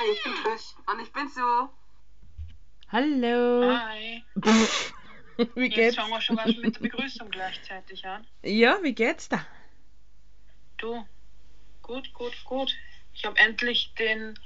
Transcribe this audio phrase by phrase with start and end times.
[0.00, 1.68] Hi, ich bin Trish und ich bin so.
[2.90, 3.76] Hallo.
[3.76, 4.24] Hi.
[5.54, 5.96] Wie Jetzt geht's?
[5.96, 8.26] fangen wir schon was mit der Begrüßung gleichzeitig an.
[8.42, 9.44] Ja, wie geht's da?
[10.78, 11.04] Du,
[11.82, 12.74] gut, gut, gut.
[13.12, 14.38] Ich habe endlich den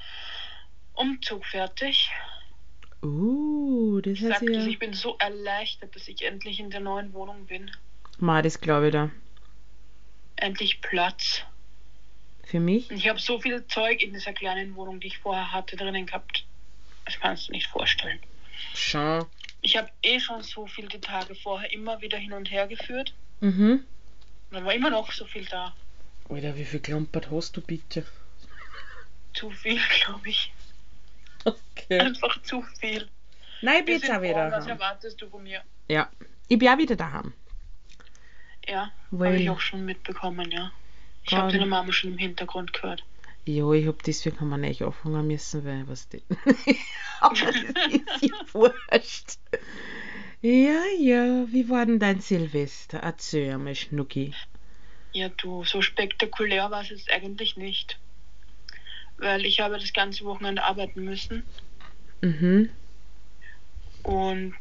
[0.95, 2.11] Umzug fertig.
[3.05, 4.67] Uh, das Ich heißt sagte, ja.
[4.67, 7.71] ich bin so erleichtert, dass ich endlich in der neuen Wohnung bin.
[8.19, 9.11] Ma, das glaube ich da.
[10.37, 11.45] Endlich Platz.
[12.47, 12.91] Für mich?
[12.91, 16.45] Ich habe so viel Zeug in dieser kleinen Wohnung, die ich vorher hatte, drinnen gehabt.
[17.05, 18.19] Das kannst du nicht vorstellen.
[18.75, 19.27] Schon.
[19.61, 23.15] Ich habe eh schon so viel die Tage vorher immer wieder hin und her geführt.
[23.41, 23.85] Mhm.
[24.51, 25.75] Und dann war immer noch so viel da.
[26.29, 28.07] Alter, wie viel Klampert hast du bitte?
[29.33, 30.53] Zu viel, glaube ich.
[31.45, 32.01] Okay.
[32.01, 33.09] Einfach zu viel.
[33.63, 35.63] Nein, ich bin jetzt auch wieder Was erwartest du von mir?
[35.89, 36.09] Ja.
[36.49, 37.33] Ich bin auch wieder daheim.
[38.67, 40.73] Ja, habe ich auch schon mitbekommen, ja.
[41.27, 43.03] Ich habe deine Mama schon im Hintergrund gehört.
[43.47, 46.23] ja, ich hab deswegen haben wir nicht anfangen müssen, weil was die.
[47.21, 49.39] Aber das ist ja wurscht.
[50.43, 52.99] Ja, ja, wie war denn dein Silvester?
[52.99, 54.35] Erzähl mal, Schnucki.
[55.13, 57.99] Ja, du, so spektakulär war es jetzt eigentlich nicht.
[59.17, 61.45] Weil ich habe das ganze Wochenende arbeiten müssen
[62.21, 62.69] Mhm.
[64.03, 64.55] und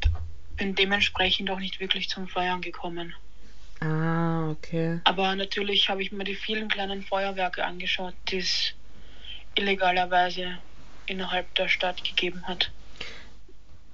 [0.56, 3.14] bin dementsprechend auch nicht wirklich zum Feiern gekommen.
[3.84, 5.00] Ah, okay.
[5.04, 8.72] Aber natürlich habe ich mir die vielen kleinen Feuerwerke angeschaut, die es
[9.54, 10.58] illegalerweise
[11.06, 12.70] innerhalb der Stadt gegeben hat.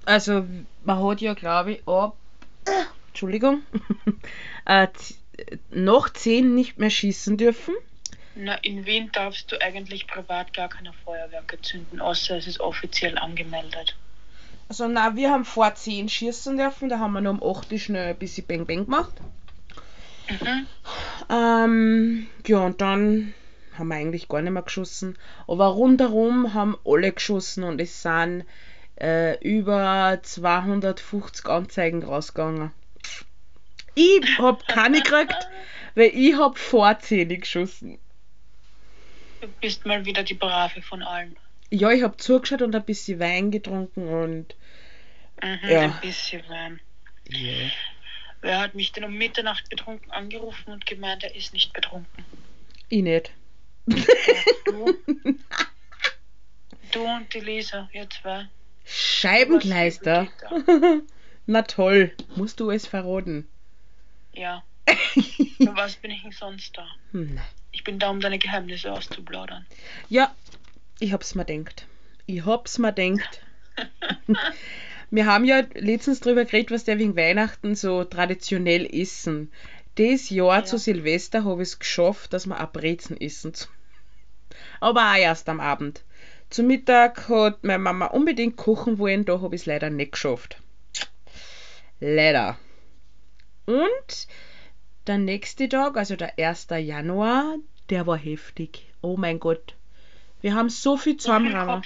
[0.05, 0.45] Also,
[0.85, 2.15] man hat ja, glaube ich, ab.
[3.09, 3.63] Entschuldigung.
[4.65, 4.87] äh,
[5.69, 7.73] noch 10 nicht mehr schießen dürfen.
[8.35, 13.17] Na, in Wien darfst du eigentlich privat gar keine Feuerwerke zünden, außer es ist offiziell
[13.17, 13.97] angemeldet.
[14.69, 16.87] Also, na, wir haben vor 10 schießen dürfen.
[16.87, 19.13] Da haben wir noch um 8 schnell ein bisschen Bang Bang gemacht.
[20.31, 20.67] Mhm.
[21.29, 23.33] Ähm, ja, und dann
[23.77, 25.17] haben wir eigentlich gar nicht mehr geschossen.
[25.47, 28.45] Aber rundherum haben alle geschossen und es sind
[28.99, 32.71] äh, über 250 Anzeigen rausgegangen.
[33.95, 35.47] Ich hab keine gekriegt,
[35.95, 37.97] weil ich hab vor 10 geschossen.
[39.41, 41.35] Du bist mal wieder die Brave von allen.
[41.69, 44.55] Ja, ich hab zugeschaut und ein bisschen Wein getrunken und
[45.43, 45.81] Mhm, Ja.
[45.81, 46.79] Ein bisschen Wein.
[47.29, 47.69] ja.
[48.41, 52.25] Wer hat mich denn um Mitternacht betrunken angerufen und gemeint, er ist nicht betrunken?
[52.91, 53.31] ich nicht.
[54.65, 54.97] Du?
[56.91, 58.47] du und die Lisa, ihr zwei.
[58.85, 60.27] Scheibenkleister.
[61.45, 63.47] Na toll, musst du es verraten.
[64.33, 64.63] Ja.
[64.87, 66.87] Für was bin ich denn sonst da?
[67.11, 67.39] Hm.
[67.71, 69.65] Ich bin da, um deine Geheimnisse auszuplaudern.
[70.09, 70.35] Ja,
[70.99, 71.85] ich hab's mir denkt.
[72.25, 73.41] Ich hab's mir denkt.
[75.11, 79.51] Wir haben ja letztens drüber geredet, was der wegen Weihnachten so traditionell essen.
[79.95, 80.65] Das Jahr Ja.
[80.65, 83.51] zu Silvester habe ich es geschafft, dass wir auch Brezen essen.
[84.79, 86.03] Aber auch erst am Abend.
[86.49, 90.61] Zum Mittag hat meine Mama unbedingt kochen wollen, da habe ich es leider nicht geschafft.
[91.99, 92.57] Leider.
[93.65, 94.27] Und
[95.07, 96.67] der nächste Tag, also der 1.
[96.79, 97.55] Januar,
[97.89, 98.85] der war heftig.
[99.01, 99.75] Oh mein Gott.
[100.41, 101.85] Wir haben so viel zusammengerannt.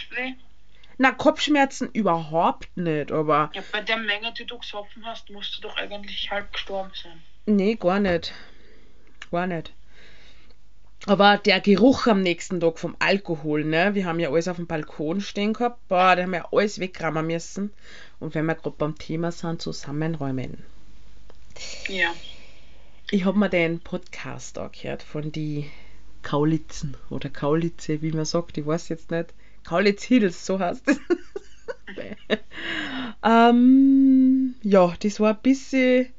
[0.97, 5.61] Na, Kopfschmerzen überhaupt nicht, aber Ja, bei der Menge, die du gesoffen hast, musst du
[5.61, 7.21] doch eigentlich halb gestorben sein.
[7.45, 8.33] nee, gar nicht.
[9.31, 9.73] Gar nicht.
[11.07, 13.93] Aber der Geruch am nächsten Tag vom Alkohol, ne?
[13.93, 15.87] Wir haben ja alles auf dem Balkon stehen gehabt.
[15.87, 17.71] Boah, da haben wir alles wegrammen müssen.
[18.19, 20.63] Und wenn wir gerade beim Thema sind, zusammenräumen.
[21.89, 22.11] Ja.
[23.11, 25.69] Ich habe mir den Podcast angehört von die
[26.23, 29.31] Kaulitzen oder Kaulitze, wie man sagt, ich weiß jetzt nicht.
[29.65, 30.99] Kaulitz Hills, so heißt es.
[33.23, 36.13] ähm, ja, das war ein bisschen,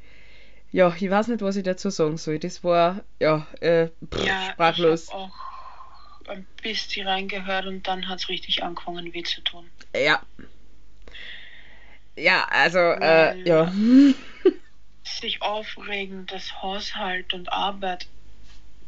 [0.72, 2.38] ja, ich weiß nicht, was ich dazu sagen soll.
[2.38, 5.04] Das war, ja, äh, pff, Ja, sprachlos.
[5.04, 9.70] ich habe auch ein bisschen reingehört und dann hat es richtig angefangen weh zu tun.
[9.94, 10.20] Ja.
[12.16, 13.72] Ja, also, äh, ja.
[15.04, 18.08] Sich aufregen, dass Haushalt und Arbeit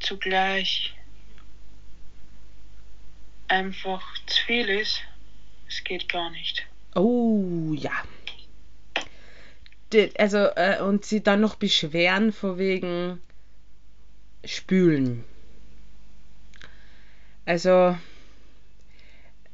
[0.00, 0.97] zugleich
[3.48, 5.02] einfach zu viel ist,
[5.66, 6.66] es geht gar nicht.
[6.94, 7.92] Oh, ja.
[10.18, 13.22] Also, äh, und sie dann noch beschweren von wegen
[14.44, 15.24] Spülen.
[17.46, 17.96] Also,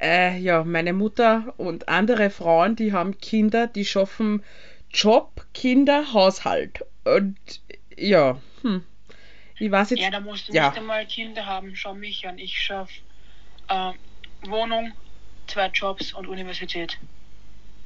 [0.01, 4.43] äh, ja, meine Mutter und andere Frauen, die haben Kinder, die schaffen
[4.91, 6.85] Job, Kinder, Haushalt.
[7.05, 7.37] Und
[7.97, 8.85] ja, hm.
[9.59, 10.01] Ich weiß jetzt.
[10.01, 10.69] Ja, da musst du ja.
[10.69, 11.77] nicht einmal Kinder haben.
[11.77, 12.39] Schau mich an.
[12.39, 12.93] Ich schaffe
[13.69, 13.93] äh,
[14.49, 14.93] Wohnung,
[15.47, 16.99] zwei Jobs und Universität.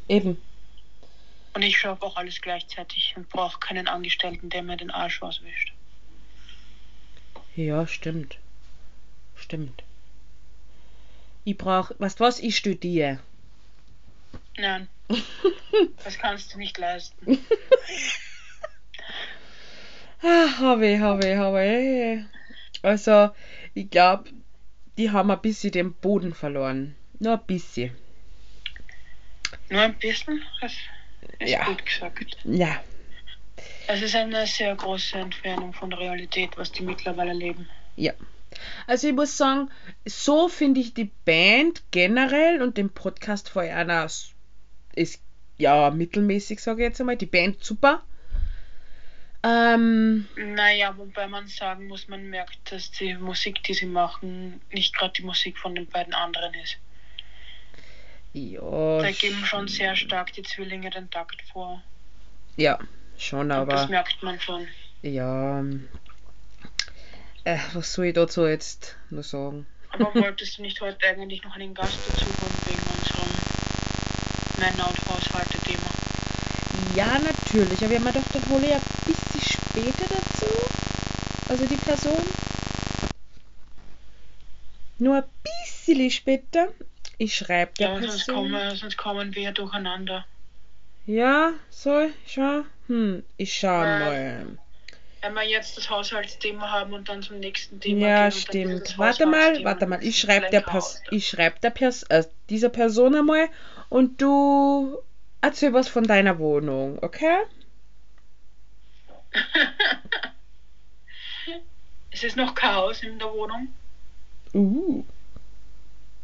[0.08, 0.40] Eben.
[1.54, 5.72] Und ich schaffe auch alles gleichzeitig und brauche keinen Angestellten, der mir den Arsch auswischt.
[7.56, 8.38] Ja, stimmt.
[9.34, 9.82] Stimmt.
[11.44, 13.20] Ich brauch, weißt du was, ich studiere.
[14.56, 14.88] Nein,
[16.04, 17.38] das kannst du nicht leisten.
[20.20, 22.84] Ah, habe ich, habe ich, habe ich.
[22.84, 23.30] Also,
[23.74, 24.30] ich glaube,
[24.98, 26.96] die haben ein bisschen den Boden verloren.
[27.20, 27.96] Nur ein bisschen.
[29.70, 30.72] Nur ein bisschen, das
[31.38, 31.64] ist Ja.
[31.64, 32.36] gut gesagt.
[32.44, 32.80] Ja,
[33.86, 37.68] Es ist eine sehr große Entfernung von der Realität, was die mittlerweile leben.
[37.96, 38.12] ja.
[38.86, 39.70] Also ich muss sagen,
[40.06, 44.32] so finde ich die Band generell und den Podcast von einer s-
[44.94, 45.22] ist
[45.58, 47.16] ja mittelmäßig, sage ich jetzt einmal.
[47.16, 48.02] Die Band super.
[49.48, 54.94] Ähm, Naja, wobei man sagen muss, man merkt, dass die Musik, die sie machen, nicht
[54.96, 56.78] gerade die Musik von den beiden anderen ist.
[58.32, 58.60] ja,
[58.98, 61.82] Da geben schon sehr stark die Zwillinge den Takt vor.
[62.56, 62.78] ja,
[63.16, 64.74] schon, Und das aber merkt man schon.
[65.02, 65.62] ja,
[67.44, 69.66] äh, was soll ich dazu jetzt noch sagen?
[69.90, 73.44] Aber wolltest du nicht heute eigentlich noch einen Gast dazu holen wegen unserem
[74.56, 75.96] Männer- und Haushalte-Thema?
[76.70, 79.27] Ja, natürlich, aber ich hab mir gedacht, dann hole ich ein bisschen
[79.78, 80.46] später dazu.
[81.46, 82.34] Also die Person.
[84.98, 86.68] Nur ein bisschen später.
[87.16, 88.50] Ich schreibe der Ja, aber sonst Person.
[88.50, 90.26] kommen, sonst kommen wir durcheinander.
[91.06, 92.62] Ja, ich schau?
[92.86, 94.58] Hm, ich schau Äh, mal.
[95.22, 98.98] Wenn wir jetzt das Haushaltsthema haben und dann zum nächsten Thema Ja, gehen wieder stimmt.
[98.98, 100.02] Warte mal, warte mal.
[100.04, 103.48] Ich schreibe der, Pers ich schreib der Pers äh, dieser Person einmal
[103.88, 104.98] und du
[105.40, 107.36] erzähl was von deiner Wohnung, okay?
[112.10, 113.68] es ist noch Chaos in der Wohnung.
[114.54, 115.04] Uh.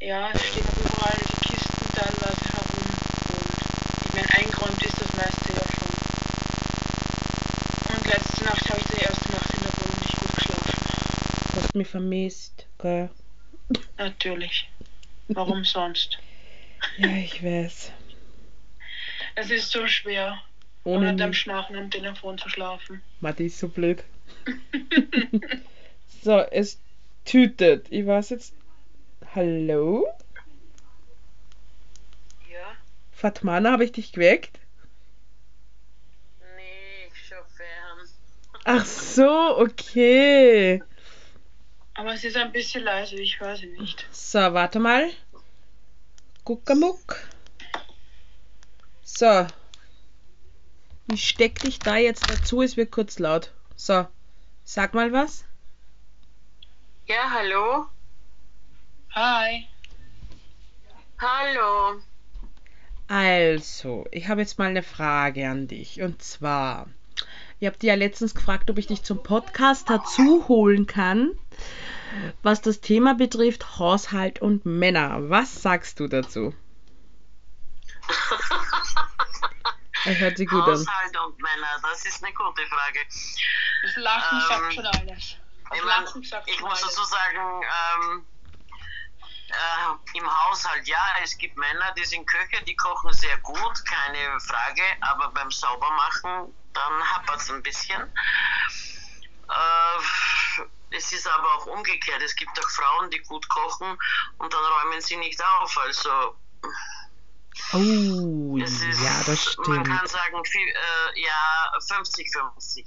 [0.00, 2.84] Ja, es stehen überall die Kisten teilweise herum.
[3.31, 5.88] Und ich meine, eingeräumt ist das meiste ja schon.
[7.96, 10.72] Und letzte Nacht habe ich die erste Nacht in der Wohnung nicht gut geschlafen.
[11.52, 13.11] Du hast mich vermisst, gell?
[13.96, 14.69] Natürlich.
[15.28, 16.19] Warum sonst?
[16.99, 17.93] Ja, ich weiß.
[19.37, 20.38] Es ist so schwer,
[20.84, 21.32] Ohne ohne dem.
[21.32, 23.02] Schnarchen am Telefon zu schlafen.
[23.20, 24.04] Matti ist so blöd.
[26.22, 26.78] so, es
[27.25, 27.86] tütet.
[27.90, 28.54] Ich weiß jetzt.
[29.34, 30.06] Hallo?
[32.50, 32.76] Ja?
[33.12, 34.60] Fatmana, habe ich dich geweckt?
[36.56, 38.08] Nee, schon fern.
[38.64, 40.82] Ach so, okay.
[41.94, 44.06] Aber es ist ein bisschen leise, ich höre sie nicht.
[44.10, 45.10] So, warte mal.
[46.44, 47.26] Guckamuck.
[49.02, 49.46] So.
[51.12, 53.52] Ich steck dich da jetzt dazu, es wird kurz laut.
[53.76, 54.06] So,
[54.64, 55.44] sag mal was.
[57.06, 57.86] Ja, hallo?
[59.14, 59.68] Hi.
[61.18, 62.00] Hallo.
[63.06, 66.00] Also, ich habe jetzt mal eine Frage an dich.
[66.00, 66.88] Und zwar,
[67.60, 71.32] ich habe dir ja letztens gefragt, ob ich dich zum Podcast dazu holen kann,
[72.42, 75.28] was das Thema betrifft, Haushalt und Männer.
[75.28, 76.54] Was sagst du dazu?
[80.04, 80.72] Das hört sich gut an.
[80.72, 83.00] Haushalt und Männer, das ist eine gute Frage.
[83.82, 85.36] Das Lachen Ähm, sagt schon alles.
[85.70, 88.26] Das Ich, mein, Lachen sagt ich muss dazu sagen, ähm,
[89.48, 94.40] äh, im Haushalt, ja, es gibt Männer, die sind Köche, die kochen sehr gut, keine
[94.40, 98.02] Frage, aber beim Saubermachen, dann hapert es ein bisschen.
[99.49, 100.00] Äh,
[100.90, 102.23] es ist aber auch umgekehrt.
[102.23, 103.99] Es gibt auch Frauen, die gut kochen
[104.38, 105.76] und dann räumen sie nicht auf.
[105.78, 106.37] Also
[107.73, 109.87] Oh, ist, ja, das man stimmt.
[109.88, 112.84] kann sagen, viel, äh, ja, 50-50.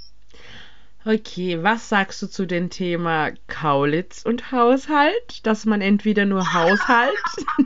[1.06, 5.46] Okay, was sagst du zu dem Thema Kaulitz und Haushalt?
[5.46, 7.16] Dass man entweder nur Haushalt,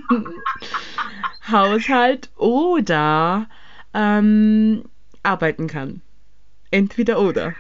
[1.52, 3.50] Haushalt oder
[3.94, 4.88] ähm,
[5.24, 6.02] arbeiten kann.
[6.70, 7.56] Entweder oder.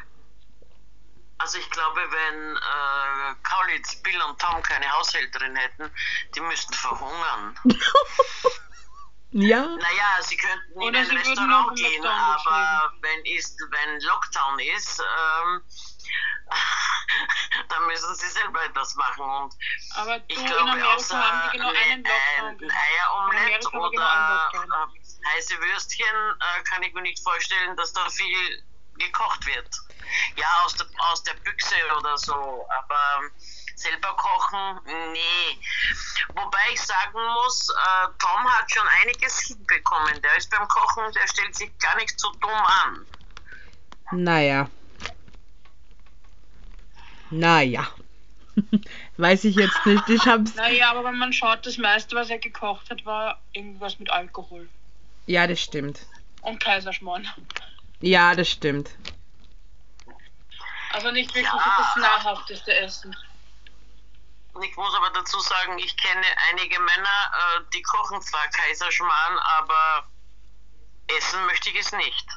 [1.39, 5.89] Also ich glaube, wenn äh, Kaulitz, Bill und Tom keine Haushälterin hätten,
[6.35, 7.55] die müssten verhungern.
[9.33, 14.01] Ja, Naja, sie könnten in Oder ein sie würden Restaurant gehen, aber wenn, ist, wenn
[14.01, 15.61] Lockdown ist, ähm,
[17.69, 19.23] dann müssen sie selber etwas machen.
[19.23, 19.53] Und
[19.95, 22.75] Aber du, ich in glaube, Amerika außer haben die genau ein, einen Lockdown ein gemacht.
[22.75, 26.05] Eieromelett In Amerika haben wir oder genau äh, heiße Würstchen
[26.39, 28.63] äh, kann ich mir nicht vorstellen, dass da viel
[28.97, 29.69] gekocht wird.
[30.35, 33.29] Ja, aus der, aus der Büchse oder so, aber
[33.81, 35.57] selber kochen, nee.
[36.35, 40.21] Wobei ich sagen muss, äh, Tom hat schon einiges hinbekommen.
[40.21, 43.05] Der ist beim Kochen, der stellt sich gar nicht so dumm an.
[44.11, 44.69] naja.
[47.29, 47.87] Naja.
[49.17, 50.07] Weiß ich jetzt nicht.
[50.09, 50.55] Ich hab's.
[50.55, 54.67] Naja, aber wenn man schaut, das meiste, was er gekocht hat, war irgendwas mit Alkohol.
[55.27, 55.99] Ja, das stimmt.
[56.41, 57.27] Und Kaiserschmarrn.
[58.01, 58.89] Ja, das stimmt.
[60.91, 61.75] Also nicht wirklich Ja.
[61.77, 63.15] das nahrhafteste Essen.
[64.63, 70.07] Ich muss aber dazu sagen, ich kenne einige Männer, äh, die kochen zwar Kaiserschmarrn, aber
[71.17, 72.27] essen möchte ich es nicht.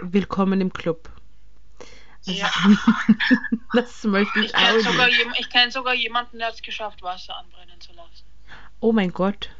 [0.00, 1.08] Willkommen im Club.
[2.22, 2.50] Ja.
[3.72, 5.40] Das möchte ich Ich kenne auch sogar, nicht.
[5.40, 8.24] ich kenn sogar jemanden, der hat es geschafft, Wasser anbrennen zu lassen.
[8.80, 9.50] Oh mein Gott.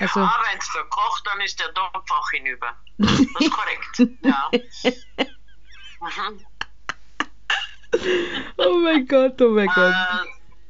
[0.00, 2.74] Also, Aber wenn es verkocht, dann ist der Topf auch hinüber.
[2.96, 4.02] Das ist korrekt.
[4.22, 4.50] Ja.
[6.00, 6.46] Mhm.
[8.58, 9.94] Oh mein Gott, oh mein Gott.
[9.94, 10.24] Äh,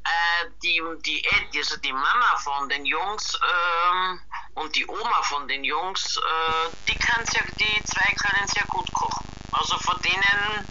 [0.04, 4.20] äh, die, die, Ed- also die Mama von den Jungs ähm,
[4.54, 8.92] und die Oma von den Jungs, äh, die, kann sehr, die zwei können sehr gut
[8.92, 9.28] kochen.
[9.52, 10.68] Also von denen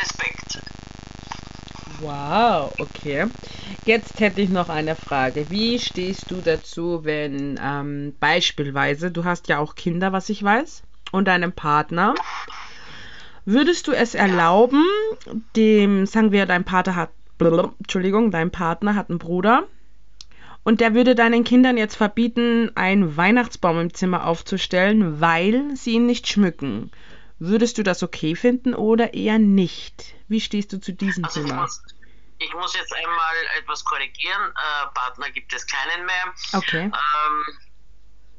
[0.00, 0.62] Respekt.
[2.00, 3.26] Wow, okay.
[3.84, 5.48] Jetzt hätte ich noch eine Frage.
[5.48, 10.82] Wie stehst du dazu, wenn ähm, beispielsweise, du hast ja auch Kinder, was ich weiß,
[11.12, 12.14] und einen Partner,
[13.48, 14.84] würdest du es erlauben,
[15.56, 19.66] dem, sagen wir, dein Partner hat, blablabla, Entschuldigung, dein Partner hat einen Bruder
[20.64, 26.06] und der würde deinen Kindern jetzt verbieten, einen Weihnachtsbaum im Zimmer aufzustellen, weil sie ihn
[26.06, 26.90] nicht schmücken.
[27.38, 30.14] Würdest du das okay finden oder eher nicht?
[30.26, 31.62] Wie stehst du zu diesem Also ich Thema?
[31.62, 31.82] muss,
[32.38, 34.50] ich muss jetzt einmal etwas korrigieren.
[34.50, 36.34] Äh, Partner gibt es keinen mehr.
[36.52, 36.82] Okay.
[36.84, 37.58] Ähm,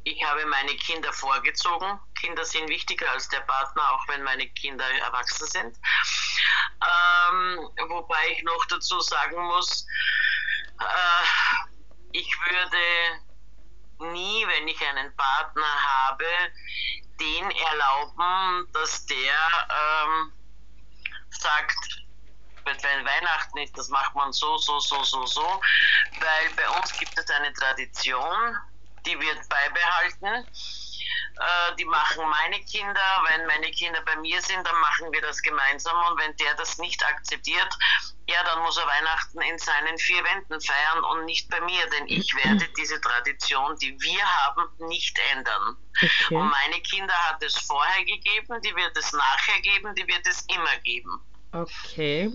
[0.09, 1.99] ich habe meine Kinder vorgezogen.
[2.19, 5.77] Kinder sind wichtiger als der Partner, auch wenn meine Kinder erwachsen sind.
[6.81, 9.85] Ähm, wobei ich noch dazu sagen muss,
[10.79, 11.57] äh,
[12.11, 16.25] ich würde nie, wenn ich einen Partner habe,
[17.19, 20.33] den erlauben, dass der ähm,
[21.29, 21.75] sagt,
[22.63, 25.61] wenn Weihnachten ist, das macht man so, so, so, so, so,
[26.19, 28.57] weil bei uns gibt es eine Tradition,
[29.09, 30.45] die wird beibehalten.
[31.39, 35.41] Äh, die machen meine Kinder, wenn meine Kinder bei mir sind, dann machen wir das
[35.41, 37.69] gemeinsam und wenn der das nicht akzeptiert,
[38.27, 42.07] ja, dann muss er Weihnachten in seinen vier Wänden feiern und nicht bei mir, denn
[42.07, 45.77] ich werde diese Tradition, die wir haben, nicht ändern.
[45.95, 46.35] Okay.
[46.35, 50.45] Und meine Kinder hat es vorher gegeben, die wird es nachher geben, die wird es
[50.53, 51.21] immer geben.
[51.53, 52.31] Okay.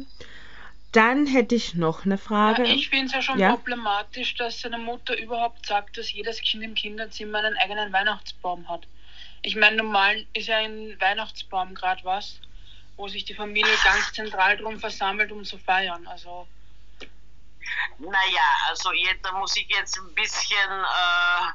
[0.94, 2.64] Dann hätte ich noch eine Frage.
[2.64, 3.50] Ja, ich finde es ja schon Ja?
[3.50, 8.86] problematisch, dass seine Mutter überhaupt sagt, dass jedes Kind im Kinderzimmer einen eigenen Weihnachtsbaum hat.
[9.42, 12.40] Ich meine, normal ist ja ein Weihnachtsbaum gerade was,
[12.96, 16.06] wo sich die Familie ganz zentral drum versammelt, um zu feiern.
[16.06, 16.46] Also,
[17.98, 21.46] Naja, also jetzt, da muss ich jetzt ein bisschen, äh,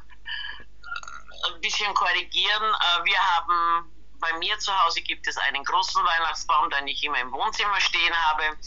[1.54, 2.64] ein bisschen korrigieren.
[2.64, 3.86] Äh, wir haben
[4.20, 8.16] bei mir zu Hause gibt es einen großen Weihnachtsbaum, den ich immer im Wohnzimmer stehen
[8.16, 8.58] habe.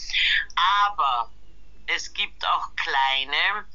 [0.55, 1.31] Aber
[1.87, 3.65] es gibt auch kleine,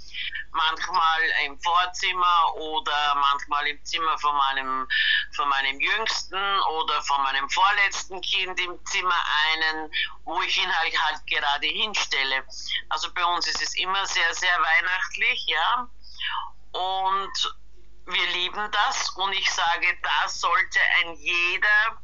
[0.50, 4.88] manchmal im Vorzimmer oder manchmal im Zimmer von meinem,
[5.32, 9.90] von meinem Jüngsten oder von meinem vorletzten Kind im Zimmer einen,
[10.24, 12.44] wo ich ihn halt, halt gerade hinstelle.
[12.88, 15.88] Also bei uns ist es immer sehr, sehr weihnachtlich, ja.
[16.72, 17.58] Und
[18.08, 22.00] wir lieben das und ich sage, da sollte ein jeder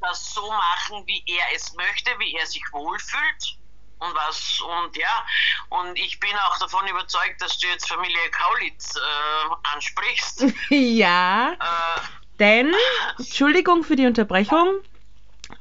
[0.00, 3.58] das so machen, wie er es möchte, wie er sich wohlfühlt.
[4.00, 5.26] Und was, und ja,
[5.70, 10.44] und ich bin auch davon überzeugt, dass du jetzt Familie Kaulitz äh, ansprichst.
[10.68, 12.00] ja, Äh,
[12.38, 12.72] denn,
[13.18, 14.82] Entschuldigung für die Unterbrechung,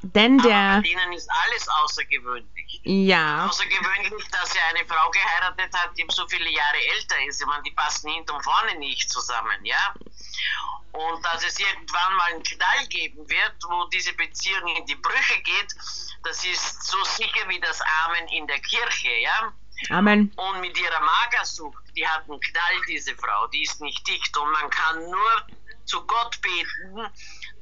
[0.04, 2.57] denn aber der, bei denen ist alles außergewöhnlich.
[2.84, 7.42] Ja, Außergewöhnlich, dass er eine Frau geheiratet hat, die so viele Jahre älter ist.
[7.42, 9.94] Ich meine, die passen hinten und vorne nicht zusammen, ja.
[10.92, 15.42] Und dass es irgendwann mal einen Knall geben wird, wo diese Beziehung in die Brüche
[15.42, 15.76] geht,
[16.24, 19.54] das ist so sicher wie das Amen in der Kirche, ja.
[19.90, 20.34] Amen.
[20.36, 24.36] Und mit ihrer Magersucht, die hat einen Knall, diese Frau, die ist nicht dicht.
[24.38, 25.48] Und man kann nur
[25.86, 27.08] zu Gott beten,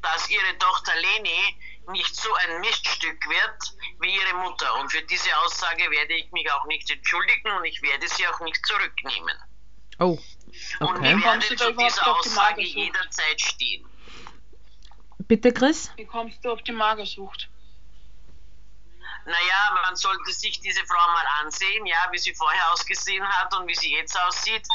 [0.02, 1.58] dass ihre Tochter Leni
[1.90, 4.74] nicht so ein Miststück wird wie ihre Mutter.
[4.80, 8.40] Und für diese Aussage werde ich mich auch nicht entschuldigen und ich werde sie auch
[8.42, 9.36] nicht zurücknehmen.
[10.00, 10.18] Oh,
[10.80, 11.16] Und okay.
[11.18, 12.76] ich Kommst werde zu dieser auf die Aussage Magersucht?
[12.76, 13.90] jederzeit stehen.
[15.20, 15.92] Bitte, Chris?
[15.96, 17.50] wie kommst du auf die Magersucht?
[19.26, 23.68] Naja, man sollte sich diese Frau mal ansehen, ja, wie sie vorher ausgesehen hat und
[23.68, 24.68] wie sie jetzt aussieht.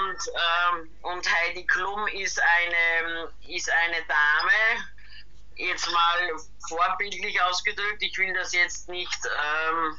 [0.00, 4.84] Und, ähm, und Heidi Klum ist eine, ist eine Dame,
[5.58, 6.36] jetzt mal
[6.68, 9.98] vorbildlich ausgedrückt, ich will das jetzt nicht ähm,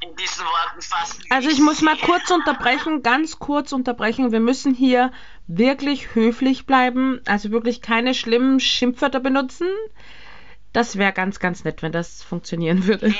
[0.00, 1.24] in diesen Worten fassen.
[1.30, 4.32] Also ich muss mal kurz unterbrechen, ganz kurz unterbrechen.
[4.32, 5.12] Wir müssen hier
[5.46, 9.68] wirklich höflich bleiben, also wirklich keine schlimmen Schimpfwörter benutzen.
[10.72, 13.14] Das wäre ganz, ganz nett, wenn das funktionieren würde.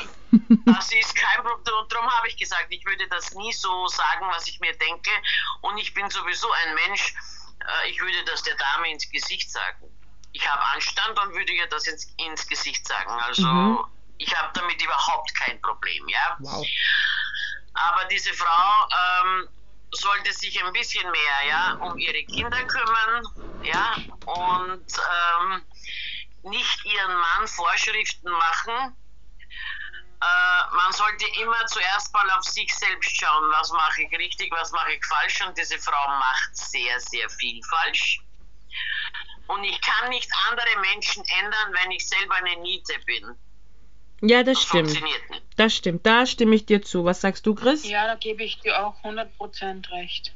[0.66, 1.75] Das ist kein Problem.
[1.81, 5.11] Und darum habe ich gesagt, ich würde das nie so sagen, was ich mir denke.
[5.62, 7.14] Und ich bin sowieso ein Mensch,
[7.61, 9.87] äh, ich würde das der Dame ins Gesicht sagen.
[10.37, 13.11] Ich habe Anstand und würde ihr das ins, ins Gesicht sagen.
[13.23, 13.85] Also Mhm.
[14.19, 16.37] ich habe damit überhaupt kein Problem, ja.
[16.40, 16.66] Wow.
[17.73, 19.49] Aber diese Frau ähm,
[19.93, 23.23] sollte sich ein bisschen mehr ja, um ihre Kinder kümmern
[23.62, 24.87] ja, und
[25.19, 25.66] ähm,
[26.43, 28.95] nicht ihren Mann Vorschriften machen.
[30.21, 34.71] Äh, man sollte immer zuerst mal auf sich selbst schauen, was mache ich richtig, was
[34.73, 35.40] mache ich falsch.
[35.40, 38.21] Und diese Frau macht sehr, sehr viel falsch.
[39.49, 43.35] Und ich kann nicht andere Menschen ändern, wenn ich selber eine Niete bin.
[44.23, 44.88] Ja, das Das stimmt.
[44.91, 45.43] funktioniert nicht.
[45.57, 46.07] Das stimmt.
[46.07, 47.05] Da stimme ich dir zu.
[47.05, 47.85] Was sagst du, Chris?
[47.85, 50.33] Ja, da gebe ich dir auch 100% recht.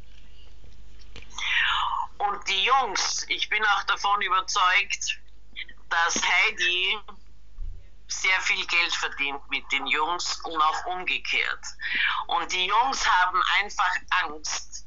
[2.18, 5.18] Und die Jungs, ich bin auch davon überzeugt,
[5.88, 6.98] dass Heidi
[8.08, 11.64] sehr viel Geld verdient mit den Jungs und auch umgekehrt.
[12.26, 13.90] Und die Jungs haben einfach
[14.24, 14.84] Angst,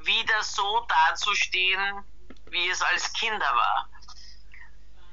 [0.00, 2.02] wieder so dazustehen,
[2.54, 3.90] wie es als Kinder war.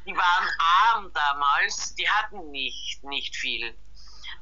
[0.05, 3.77] Die waren arm damals, die hatten nicht, nicht viel.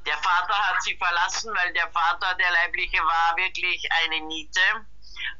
[0.06, 4.86] Der Vater hat sie verlassen, weil der Vater, der leibliche, war wirklich eine Niete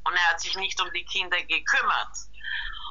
[0.05, 2.17] und er hat sich nicht um die Kinder gekümmert.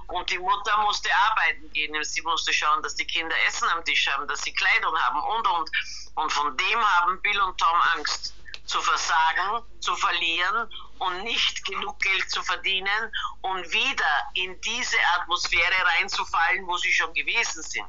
[0.07, 2.03] Und die Mutter musste arbeiten gehen.
[2.03, 5.47] Sie musste schauen, dass die Kinder Essen am Tisch haben, dass sie Kleidung haben und,
[5.47, 5.69] und.
[6.15, 8.33] Und von dem haben Bill und Tom Angst.
[8.65, 10.67] Zu versagen, zu verlieren
[10.99, 17.13] und nicht genug Geld zu verdienen und wieder in diese Atmosphäre reinzufallen, wo sie schon
[17.13, 17.87] gewesen sind.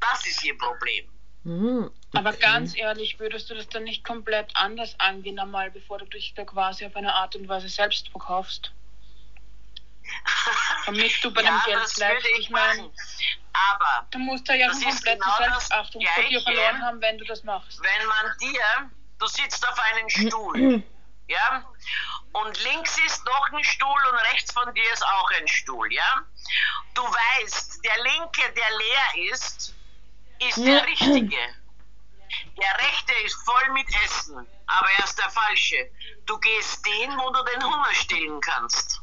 [0.00, 1.08] Das ist ihr Problem.
[1.44, 6.04] Hm, Aber ganz ehrlich, würdest du das dann nicht komplett anders angehen, einmal bevor du
[6.04, 8.72] dich da quasi auf eine Art und Weise selbst verkaufst?
[10.86, 12.24] Damit du bei dem ja, Geld das bleibst.
[12.24, 12.90] würde ich meine.
[13.52, 17.24] Aber du musst da ja ist komplette genau Selbstachtung vor dir verloren haben, wenn du
[17.24, 17.80] das machst.
[17.82, 20.82] wenn man dir, du sitzt auf einem Stuhl,
[21.30, 21.64] ja,
[22.32, 26.22] und links ist noch ein Stuhl und rechts von dir ist auch ein Stuhl, ja.
[26.94, 29.74] Du weißt, der linke, der leer ist,
[30.40, 31.38] ist der richtige.
[32.56, 35.90] Der rechte ist voll mit Essen, aber er ist der falsche.
[36.26, 39.00] Du gehst den, wo du den Hunger stillen kannst.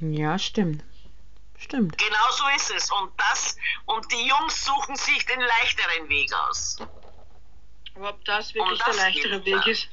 [0.00, 0.84] Ja, stimmt.
[1.58, 1.98] Stimmt.
[1.98, 2.90] Genau so ist es.
[2.90, 6.78] Und das, und die Jungs suchen sich den leichteren Weg aus.
[7.94, 9.70] Aber ob das wirklich das der leichtere Weg da.
[9.70, 9.88] ist?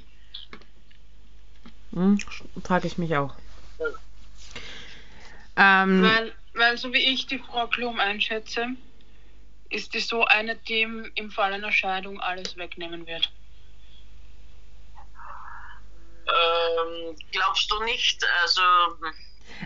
[1.98, 2.20] Hm,
[2.64, 3.34] frage ich mich auch.
[5.56, 8.68] Ähm, Weil, weil so wie ich die Frau Klum einschätze,
[9.70, 13.32] ist die so eine, die ihm im Fall einer Scheidung alles wegnehmen wird.
[16.28, 18.24] Ähm, glaubst du nicht?
[18.44, 18.62] Also,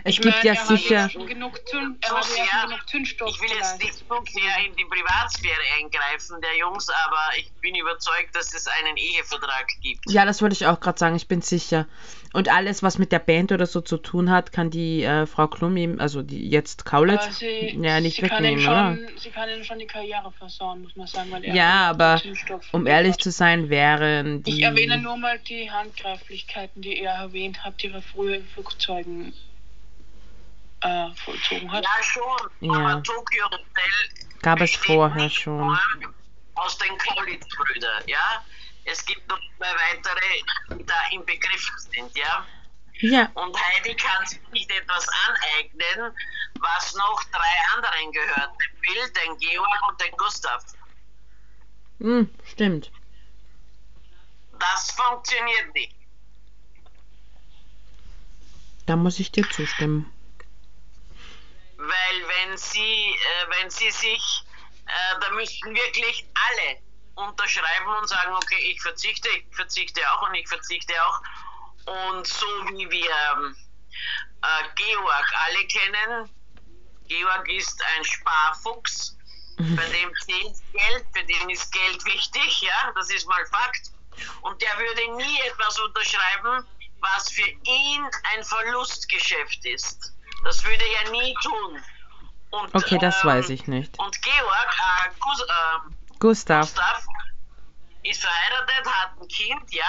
[0.04, 1.08] es Ich gibt meine, ja er hat sicher.
[1.26, 4.74] genug, Zünd, er hat ja sehr, genug Zündstoff ich will jetzt nicht so sehr in
[4.76, 10.08] die Privatsphäre eingreifen der Jungs, aber ich bin überzeugt, dass es einen Ehevertrag gibt.
[10.08, 11.86] Ja, das wollte ich auch gerade sagen, ich bin sicher.
[12.34, 15.48] Und alles, was mit der Band oder so zu tun hat, kann die äh, Frau
[15.48, 18.96] Klum ihm, also die jetzt Kaulitz, sie, ja nicht sie wegnehmen, oder?
[18.96, 21.30] schon, Sie kann ihm schon die Karriere versauen, muss man sagen.
[21.30, 22.20] Weil er Ja, aber
[22.72, 23.22] um ehrlich hat.
[23.22, 24.52] zu sein, wären die.
[24.58, 29.34] Ich erwähne nur mal die Handgreiflichkeiten, die er erwähnt hat, die er früher in Flugzeugen
[30.80, 31.84] äh, vollzogen hat.
[31.84, 32.72] Ja, schon, Ja.
[32.72, 33.92] aber Tokyo Hotel
[34.40, 35.78] Gab es vorher schon.
[36.54, 38.42] Aus den Kaulitz-Brüdern, ja.
[38.84, 42.46] Es gibt noch zwei weitere, die da im Begriff sind, ja.
[43.00, 46.16] Ja, Und Heidi kann sich nicht etwas aneignen,
[46.60, 48.50] was noch drei anderen gehört.
[48.60, 50.62] Den Bill, den Georg und den Gustav.
[51.98, 52.90] hm, stimmt.
[54.58, 55.96] Das funktioniert nicht.
[58.86, 60.12] Da muss ich dir zustimmen.
[61.76, 64.44] Weil wenn sie, äh, wenn sie sich,
[64.86, 66.78] äh, da müssten wirklich alle
[67.14, 71.20] unterschreiben und sagen, okay, ich verzichte, ich verzichte auch und ich verzichte auch.
[71.84, 73.56] Und so wie wir ähm,
[74.42, 76.30] äh, Georg alle kennen,
[77.08, 79.16] Georg ist ein Sparfuchs,
[79.58, 83.92] bei dem zählt Geld, für den ist Geld wichtig, ja, das ist mal Fakt.
[84.42, 86.66] Und der würde nie etwas unterschreiben,
[87.00, 90.14] was für ihn ein Verlustgeschäft ist.
[90.44, 91.82] Das würde er nie tun.
[92.50, 93.98] Und, Okay, das ähm, weiß ich nicht.
[93.98, 96.60] Und Georg, äh, Gus, äh, Gustav.
[96.66, 97.04] Gustav,
[98.04, 99.84] ist verheiratet, hat ein Kind, ja.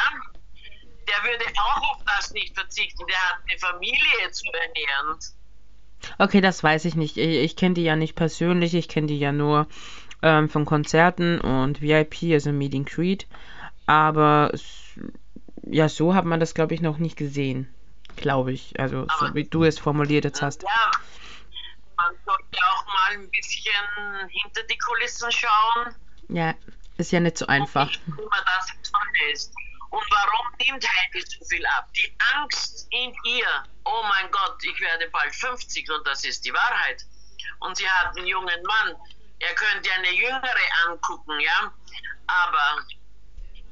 [1.08, 3.06] Der würde auch auf das nicht verzichten.
[3.08, 5.20] Der hat eine Familie zu ernähren.
[6.18, 7.18] Okay, das weiß ich nicht.
[7.18, 8.74] Ich, ich kenne die ja nicht persönlich.
[8.74, 9.68] Ich kenne die ja nur
[10.24, 13.28] ähm, von Konzerten und VIP, also Meet and Greet.
[13.86, 14.52] Aber
[15.66, 17.72] ja, so hat man das, glaube ich, noch nicht gesehen.
[18.16, 18.80] Glaube ich.
[18.80, 20.64] Also, so Aber- wie du es formuliert jetzt hast.
[20.64, 20.92] Ja,
[21.98, 25.96] man sollte auch mal ein bisschen hinter die Kulissen schauen.
[26.30, 26.56] Ja,
[26.98, 27.88] ist ja nicht so einfach.
[27.88, 28.68] Und nicht immer das
[29.34, 29.54] ist.
[29.90, 31.88] Und warum nimmt Heidi so viel ab?
[31.94, 36.54] Die Angst in ihr, oh mein Gott, ich werde bald 50 und das ist die
[36.54, 37.06] Wahrheit.
[37.60, 38.96] Und sie hat einen jungen Mann.
[39.40, 41.74] Er könnte eine jüngere angucken, ja.
[42.28, 42.86] Aber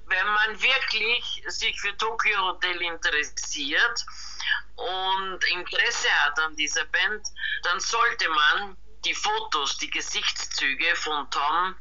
[0.06, 4.06] wenn man wirklich sich für Tokyo Hotel interessiert
[4.76, 7.26] und Interesse hat an dieser Band,
[7.64, 11.76] dann sollte man die Fotos, die Gesichtszüge von Tom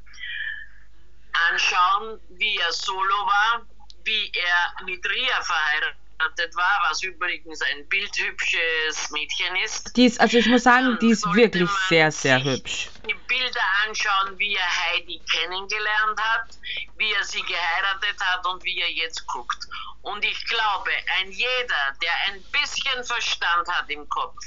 [1.51, 3.67] anschauen, wie er solo war,
[4.05, 9.97] wie er mit Ria verheiratet war, was übrigens ein bildhübsches Mädchen ist.
[9.97, 12.89] Die ist, also ich muss sagen, die ist wirklich sehr, sehr hübsch.
[13.09, 16.59] Die Bilder anschauen, wie er Heidi kennengelernt hat,
[16.97, 19.67] wie er sie geheiratet hat und wie er jetzt guckt.
[20.03, 20.91] Und ich glaube,
[21.21, 24.39] ein jeder, der ein bisschen Verstand hat im Kopf,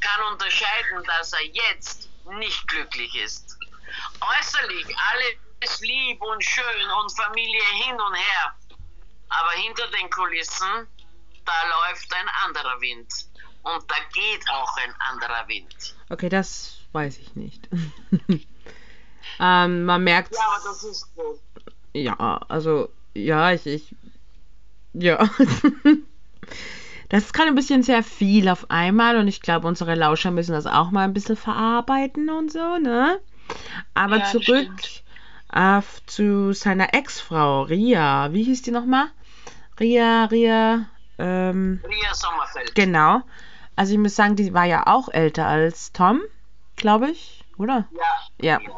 [0.00, 3.56] kann unterscheiden, dass er jetzt nicht glücklich ist.
[4.20, 4.86] Äußerlich
[5.62, 8.54] alles lieb und schön und Familie hin und her.
[9.28, 10.86] Aber hinter den Kulissen,
[11.44, 11.52] da
[11.88, 13.12] läuft ein anderer Wind.
[13.62, 15.94] Und da geht auch ein anderer Wind.
[16.10, 17.68] Okay, das weiß ich nicht.
[19.40, 21.38] ähm, man merkt, Ja, aber das ist so.
[21.94, 23.94] ja, also, ja, ich, ich,
[24.94, 25.28] ja.
[27.08, 30.52] Das ist gerade ein bisschen sehr viel auf einmal und ich glaube, unsere Lauscher müssen
[30.52, 33.20] das auch mal ein bisschen verarbeiten und so, ne?
[33.92, 35.01] Aber Ja, zurück stimmt.
[35.52, 38.32] Äh, zu seiner Ex-Frau, Ria.
[38.32, 39.06] Wie hieß die nochmal?
[39.78, 40.86] Ria, Ria,
[41.18, 42.74] ähm, Ria Sommerfeld.
[42.74, 43.22] genau.
[43.76, 46.20] Also ich muss sagen, die war ja auch älter als Tom,
[46.76, 47.88] glaube ich, oder?
[47.90, 48.02] Ja.
[48.38, 48.60] Ja.
[48.60, 48.70] ja,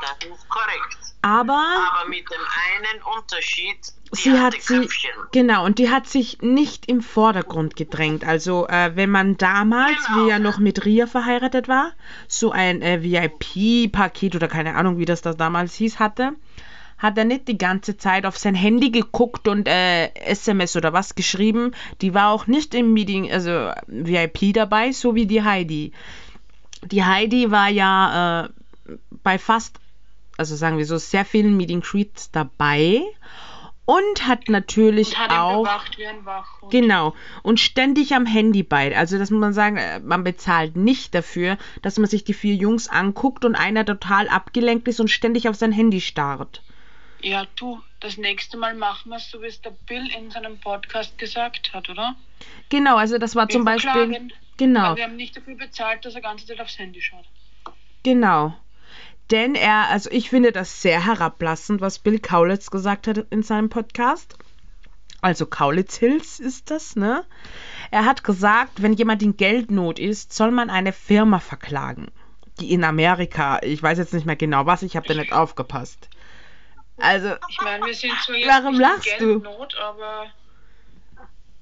[0.00, 0.98] das ist korrekt.
[1.22, 2.40] Aber Aber mit dem
[2.76, 3.76] einen Unterschied,
[4.12, 5.10] sie hat sie, Köpfchen.
[5.32, 8.24] genau, und die hat sich nicht im Vordergrund gedrängt.
[8.24, 10.26] Also, äh, wenn man damals, Genau.
[10.26, 11.92] wie er noch mit Ria verheiratet war,
[12.28, 16.32] so ein äh, VIP-Paket oder keine Ahnung, wie das da damals hieß, hatte,
[16.98, 21.14] hat er nicht die ganze Zeit auf sein Handy geguckt und äh, SMS oder was
[21.16, 21.72] geschrieben.
[22.00, 25.92] Die war auch nicht im Meeting, also VIP dabei, so wie die Heidi.
[26.84, 28.48] Die Heidi war ja äh,
[29.22, 29.78] bei fast,
[30.38, 33.02] also sagen wir so, sehr vielen Meeting Greets dabei
[33.84, 36.70] und hat natürlich Und hat auch bewacht wie ein Wachhund.
[36.70, 37.14] Genau.
[37.42, 38.96] Und ständig am Handy bei.
[38.96, 42.54] Also das muss man sagen, äh, man bezahlt nicht dafür, dass man sich die vier
[42.54, 46.62] Jungs anguckt und einer total abgelenkt ist und ständig auf sein Handy starrt.
[47.20, 50.58] Ja, du, das nächste Mal machen wir es, so wie es der Bill in seinem
[50.60, 52.14] Podcast gesagt hat, oder?
[52.68, 53.90] Genau, also das war Wir zum Beispiel.
[53.90, 57.24] verklagen, Genau, wir haben nicht dafür bezahlt, dass er ganze Zeit aufs Handy schaut.
[58.02, 58.54] genau.
[59.30, 63.68] Denn er, also ich finde das sehr herablassend, was Bill Kaulitz gesagt hat in seinem
[63.68, 64.36] Podcast.
[65.20, 67.24] Also Kaulitz Hills ist das, ne?
[67.90, 72.08] Er hat gesagt, wenn jemand in Geldnot ist, soll man eine Firma verklagen.
[72.60, 76.08] Die in Amerika, ich weiß jetzt nicht mehr genau was, ich habe da nicht aufgepasst.
[76.96, 79.40] Also, Ich meine, wir sind zwar jetzt Warum lachst in du?
[79.40, 80.26] Geldnot, aber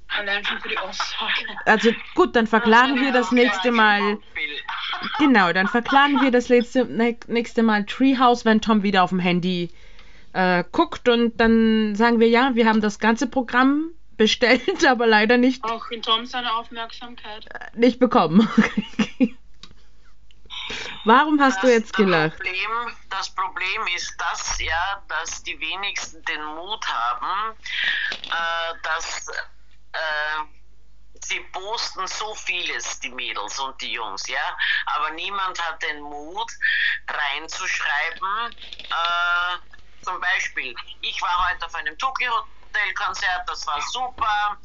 [0.08, 1.46] allein schon für die Aussage.
[1.64, 4.18] also gut, dann verklagen wir das nächste Mal.
[5.18, 9.18] Genau, dann verklagen wir das letzte, ne- nächste Mal Treehouse, wenn Tom wieder auf dem
[9.18, 9.70] Handy
[10.32, 15.36] äh, guckt und dann sagen wir, ja, wir haben das ganze Programm bestellt, aber leider
[15.36, 17.46] nicht, Auch in Tom seine Aufmerksamkeit.
[17.74, 18.48] nicht bekommen.
[21.04, 22.34] Warum hast du Das jetzt gelacht?
[22.36, 27.54] Problem, das Problem ist das ja, dass die wenigsten den Mut haben,
[28.24, 29.28] äh, dass
[29.96, 34.56] äh, sie posten so vieles, die Mädels und die Jungs, ja,
[34.86, 36.52] aber niemand hat den Mut
[37.08, 42.32] reinzuschreiben, äh, zum Beispiel, ich war heute auf einem Tokyo
[42.76, 44.58] Hotel-Konzert, das war super.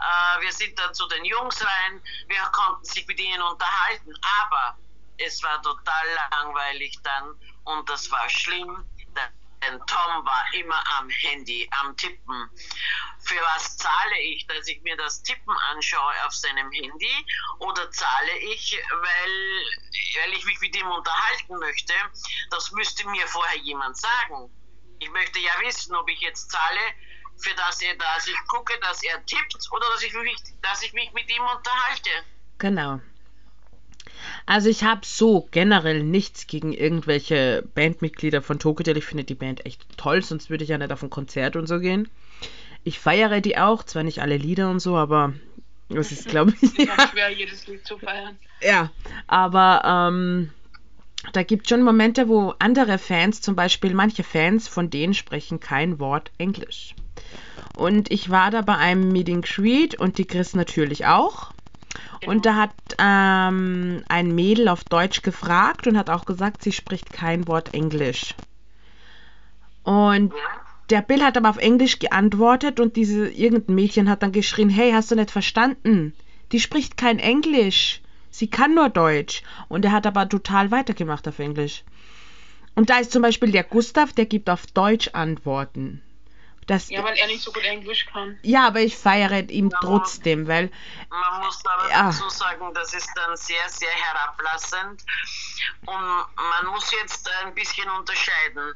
[0.00, 4.78] Äh, wir sind dann zu den Jungs rein, wir konnten sich mit ihnen unterhalten, aber
[5.18, 8.84] es war total langweilig dann und das war schlimm,
[9.62, 12.50] denn Tom war immer am Handy, am Tippen.
[13.20, 17.26] Für was zahle ich, dass ich mir das Tippen anschaue auf seinem Handy
[17.58, 21.94] oder zahle ich, weil, weil ich mich mit ihm unterhalten möchte?
[22.50, 24.50] Das müsste mir vorher jemand sagen.
[24.98, 26.80] Ich möchte ja wissen, ob ich jetzt zahle,
[27.38, 30.92] für das er, dass ich gucke, dass er tippt oder dass ich mich, dass ich
[30.92, 32.10] mich mit ihm unterhalte.
[32.58, 33.00] Genau.
[34.46, 38.94] Also ich habe so generell nichts gegen irgendwelche Bandmitglieder von Tokyo.
[38.94, 41.66] Ich finde die Band echt toll, sonst würde ich ja nicht auf ein Konzert und
[41.66, 42.08] so gehen.
[42.84, 45.34] Ich feiere die auch, zwar nicht alle Lieder und so, aber
[45.88, 48.38] das ist, glaube ich, auch schwer, jedes Lied zu feiern.
[48.62, 48.90] ja.
[49.26, 50.50] Aber ähm,
[51.32, 55.98] da gibt schon Momente, wo andere Fans, zum Beispiel manche Fans von denen sprechen kein
[55.98, 56.94] Wort Englisch.
[57.76, 61.52] Und ich war da bei einem Meeting Greet und die Chris natürlich auch.
[62.26, 67.12] Und da hat ähm, ein Mädel auf Deutsch gefragt und hat auch gesagt, sie spricht
[67.12, 68.34] kein Wort Englisch.
[69.82, 70.32] Und
[70.90, 74.92] der Bill hat aber auf Englisch geantwortet und diese irgendein Mädchen hat dann geschrien, hey,
[74.92, 76.14] hast du nicht verstanden?
[76.52, 78.00] Die spricht kein Englisch.
[78.30, 79.42] Sie kann nur Deutsch.
[79.68, 81.84] Und er hat aber total weitergemacht auf Englisch.
[82.74, 86.02] Und da ist zum Beispiel der Gustav, der gibt auf Deutsch Antworten.
[86.70, 88.38] Das, Ja, weil er nicht so gut Englisch kann.
[88.44, 90.70] ja, aber ich feiere ihn trotzdem, weil
[91.08, 92.04] Man muss aber Ja.
[92.12, 95.02] dazu sagen, das ist dann sehr, sehr herablassend.
[95.86, 98.72] Und man muss jetzt ein bisschen unterscheiden.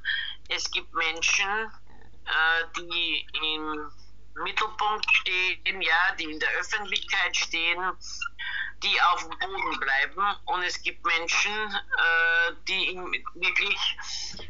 [0.48, 1.70] Es gibt Menschen,
[2.24, 3.92] äh, die im
[4.42, 7.80] Mittelpunkt stehen, ja, die in der Öffentlichkeit stehen,
[8.82, 10.36] die auf dem Boden bleiben.
[10.46, 12.98] Und es gibt Menschen, äh, die
[13.34, 13.96] wirklich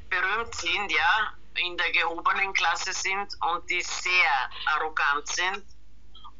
[0.08, 5.62] berühmt sind, ja, in der gehobenen Klasse sind und die sehr arrogant sind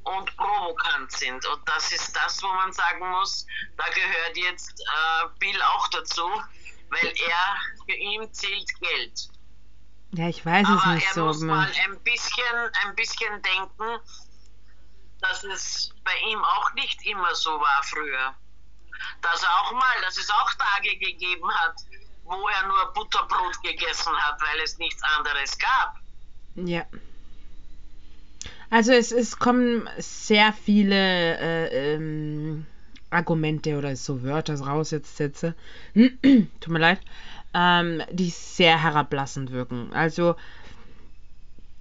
[0.04, 1.44] und provokant sind.
[1.46, 3.46] Und das ist das, wo man sagen muss,
[3.76, 6.28] da gehört jetzt äh, Bill auch dazu,
[6.90, 9.28] weil er, für ihn zählt Geld.
[10.12, 11.24] ja, ich weiß es Aber nicht er so.
[11.26, 13.98] muss mal ein bisschen, ein bisschen denken,
[15.20, 18.34] dass es bei ihm auch nicht immer so war früher.
[19.22, 21.74] Dass er auch mal, dass es auch Tage gegeben hat,
[22.24, 25.96] wo er nur Butterbrot gegessen hat, weil es nichts anderes gab.
[26.56, 26.84] Ja.
[28.70, 32.66] Also es, es kommen sehr viele äh, ähm,
[33.10, 35.54] Argumente oder so Wörter raus jetzt Sätze.
[35.94, 37.00] Tut mir leid.
[37.52, 39.92] Ähm, die sehr herablassend wirken.
[39.92, 40.34] Also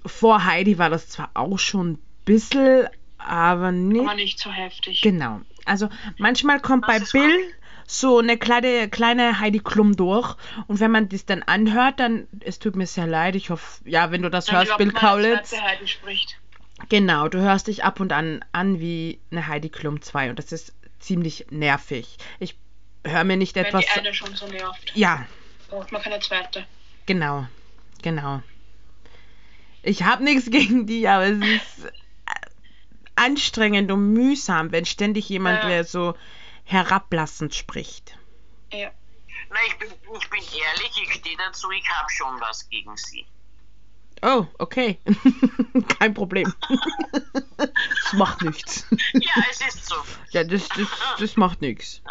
[0.06, 4.02] vor Heidi war das zwar auch schon ein bisschen, aber nicht.
[4.02, 5.02] Aber nicht so heftig.
[5.02, 5.42] Genau.
[5.66, 7.54] Also manchmal kommt bei Das ist Bill
[7.86, 10.36] so eine kleine, kleine Heidi Klum durch
[10.68, 14.12] und wenn man das dann anhört, dann, es tut mir sehr leid, ich hoffe, ja,
[14.12, 15.54] wenn du das Dann hörst, Bill Kaulitz,
[16.90, 20.52] genau, du hörst dich ab und an an wie eine Heidi Klum 2 und das
[20.52, 22.18] ist ziemlich nervig.
[22.40, 22.56] Ich
[23.06, 23.86] höre mir nicht Wenn etwas...
[23.86, 25.26] die eine schon so nervt, Ja,
[25.70, 26.66] braucht man keine zweite.
[27.06, 27.46] Genau,
[28.02, 28.42] genau.
[29.82, 31.92] Ich habe nichts gegen die, aber es ist
[33.16, 35.70] anstrengend und mühsam, wenn ständig jemand, Ja.
[35.70, 36.16] der so
[36.64, 38.18] herablassend spricht.
[38.72, 38.92] Ja.
[39.50, 43.26] Na, ich bin, ich bin ehrlich, ich stehe dazu, ich habe schon was gegen sie.
[44.22, 45.00] Oh, okay.
[46.00, 46.54] Kein Problem.
[47.58, 48.86] das macht nichts.
[49.14, 49.96] Ja, es ist so.
[50.32, 50.88] Ja, das, das,
[51.20, 52.02] das macht nichts.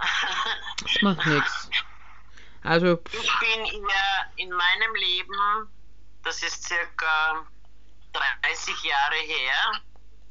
[0.82, 1.70] Das macht nichts.
[2.62, 5.68] Also, Ich bin ihr in meinem Leben,
[6.22, 7.46] das ist circa
[8.12, 9.80] 30 Jahre her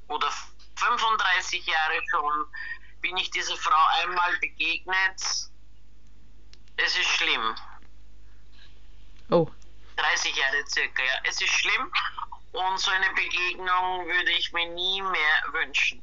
[0.07, 0.31] oder
[0.75, 2.45] 35 Jahre schon,
[3.01, 5.19] bin ich dieser Frau einmal begegnet.
[6.77, 7.55] Es ist schlimm.
[9.29, 9.49] oh,
[9.97, 11.19] 30 Jahre circa, ja.
[11.23, 11.91] Es ist schlimm
[12.53, 16.01] und so eine Begegnung würde ich mir nie mehr wünschen.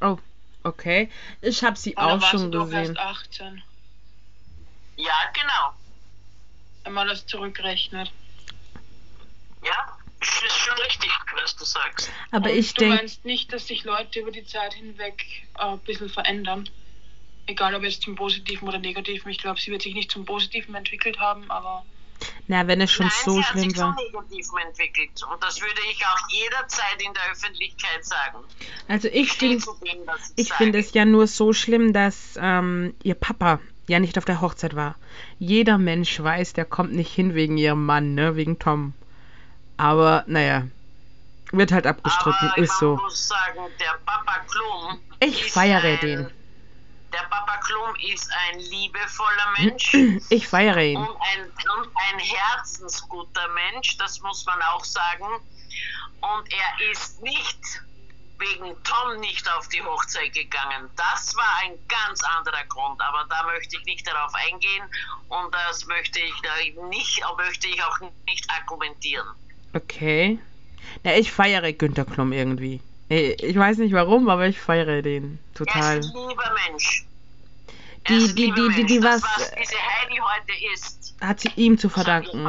[0.00, 0.18] oh,
[0.64, 1.10] okay.
[1.40, 2.96] Ich habe sie auch schon du doch gesehen.
[2.96, 3.62] erst 18,
[4.96, 5.72] Ja, genau.
[6.84, 8.12] wenn man das zurückrechnet.
[9.64, 12.10] Ja, ist schon richtig, was du sagst.
[12.30, 15.24] Aber Und ich du denke, meinst nicht, dass sich Leute über die Zeit hinweg
[15.58, 16.68] äh, ein bisschen verändern?
[17.46, 19.30] Egal ob jetzt zum Positiven oder Negativen.
[19.30, 21.84] Ich glaube, sie wird sich nicht zum Positiven entwickelt haben, aber
[22.46, 23.96] na, wenn es schon Nein, so sie hat schlimm sich war.
[23.96, 25.10] zum Negativen entwickelt.
[25.32, 28.38] Und das würde ich auch jederzeit in der Öffentlichkeit sagen.
[28.86, 29.66] Also ich dem, ich,
[30.36, 33.58] Ich finde es ja nur so schlimm, dass ähm, ihr Papa
[33.88, 34.94] ja nicht auf der Hochzeit war.
[35.40, 38.94] Jeder Mensch weiß, der kommt nicht hin wegen ihrem Mann, ne, wegen Tom.
[39.76, 40.64] Aber naja,
[41.52, 42.96] wird halt abgestritten, Aber ist so.
[42.96, 45.00] muss sagen, der Papa Klum.
[45.20, 46.30] Ich ist feiere ein, den.
[47.12, 49.94] Der Papa Klum ist ein liebevoller Mensch.
[50.30, 50.96] Ich feiere ihn.
[50.96, 55.26] Und ein, und ein herzensguter Mensch, das muss man auch sagen.
[56.20, 57.82] Und er ist nicht
[58.38, 60.90] wegen Tom nicht auf die Hochzeit gegangen.
[60.96, 64.84] Das war ein ganz anderer Grund, aber da möchte ich nicht darauf eingehen
[65.28, 69.28] und das möchte ich da nicht, möchte ich auch nicht argumentieren.
[69.74, 70.38] Okay.
[71.04, 72.80] Na, ich feiere Günter Klum irgendwie.
[73.08, 75.98] Ich weiß nicht warum, aber ich feiere den Er total.
[75.98, 77.04] ist ein lieber Mensch.
[78.04, 81.50] Er Die- die- die- die- die das, was- was diese Heidi heute ist, Hat sie
[81.56, 82.48] ihm zu verdanken.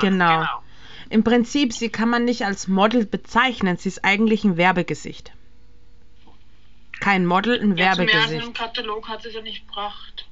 [0.00, 0.38] Genau.
[0.40, 0.62] genau.
[1.10, 3.76] Im Prinzip, sie kann man nicht als Model bezeichnen.
[3.76, 5.32] Sie ist eigentlich ein Werbegesicht.
[7.00, 8.46] Kein Model, ein ja, zum Werbegesicht.
[8.46, 10.26] im Katalog hat sie es ja nicht gebracht.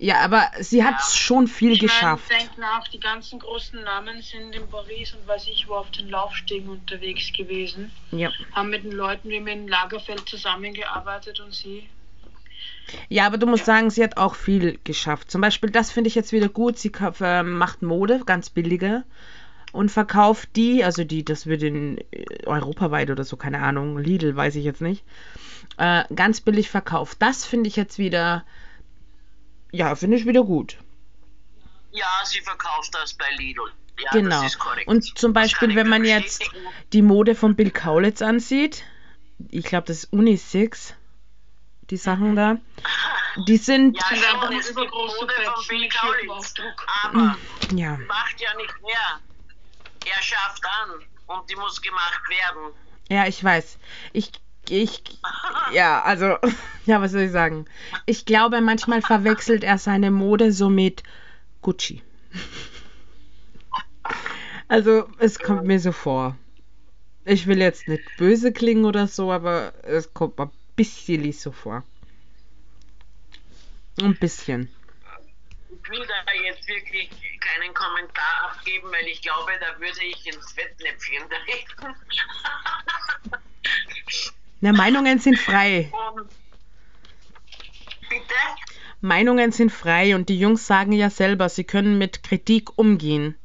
[0.00, 1.16] Ja, aber sie hat Ja.
[1.16, 2.24] schon viel ich geschafft.
[2.30, 5.90] Mein, denk nach, die ganzen großen Namen sind in Paris und weiß ich wo auf
[5.90, 7.90] den Laufstegen unterwegs gewesen.
[8.12, 8.30] Ja.
[8.52, 11.88] Haben mit den Leuten wie mit dem Lagerfeld zusammengearbeitet und sie.
[13.08, 15.32] ja, aber du musst sagen, sie hat auch viel geschafft.
[15.32, 16.78] Zum Beispiel, das finde ich jetzt wieder gut.
[16.78, 19.02] Sie äh, macht Mode, ganz billige.
[19.72, 24.34] Und verkauft die, also die, das wird in äh, europaweit oder so, keine Ahnung, Lidl,
[24.34, 25.04] weiß ich jetzt nicht,
[25.76, 27.18] äh, ganz billig verkauft.
[27.20, 28.44] Das finde ich jetzt wieder,
[29.72, 30.76] ja, finde ich wieder gut.
[31.92, 33.62] Ja, sie verkauft das bei Lidl.
[34.00, 34.42] Ja, Genau.
[34.42, 34.86] das ist korrekt.
[34.88, 36.48] Und zum Das Beispiel, wenn man jetzt
[36.92, 38.84] die Mode von Bill Kaulitz ansieht,
[39.50, 40.94] ich glaube, das ist Unisex,
[41.90, 42.58] die Sachen da,
[43.48, 46.54] die sind, Ja, schon, es gibt übergroße Mode von Bill Kaulitz.
[47.04, 47.36] Aber
[47.74, 49.20] ja, macht ja nicht mehr.
[50.14, 50.90] er schafft an
[51.26, 52.72] und die muss gemacht werden.
[53.08, 53.78] Ja, ich weiß.
[54.12, 54.30] Ich,
[54.70, 55.02] ich,
[55.72, 56.36] ja, also,
[56.86, 57.66] ja, was soll ich sagen?
[58.06, 61.02] Ich glaube, manchmal verwechselt er seine Mode so mit
[61.62, 62.02] Gucci.
[64.70, 66.36] Also, es kommt mir so vor.
[67.24, 71.52] Ich will jetzt nicht böse klingen oder so, aber es kommt mir ein bisschen so
[71.52, 71.84] vor.
[74.02, 74.68] Ein bisschen.
[75.70, 77.08] Ich will da jetzt wirklich
[77.40, 81.94] keinen Kommentar abgeben, weil ich glaube, da würde ich ins Fettnäpfchen treten.
[84.60, 85.92] Na, Meinungen sind frei.
[88.08, 88.22] Bitte?
[89.00, 93.36] Meinungen sind frei und die Jungs sagen ja selber, sie können mit Kritik umgehen.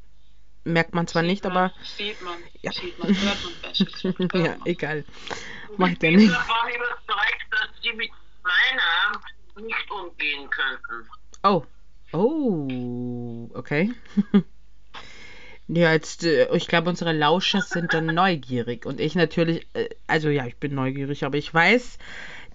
[0.64, 2.72] Merkt man zwar nicht, aber Sieht man, Ja.
[2.72, 4.14] sieht man, hört man besser.
[4.18, 4.66] hört ja, man.
[4.68, 5.06] egal.
[5.72, 6.34] ich Macht ja bin nichts.
[6.34, 8.10] davon überzeugt, dass sie mit
[8.42, 11.10] meiner nicht umgehen könnten.
[11.44, 11.64] Oh.
[12.14, 13.92] Oh, okay.
[15.68, 18.86] Ja, jetzt, äh, ich glaube, unsere Lauscher sind dann neugierig.
[18.86, 21.98] Und ich natürlich, äh, also ja, ich bin neugierig, aber ich weiß,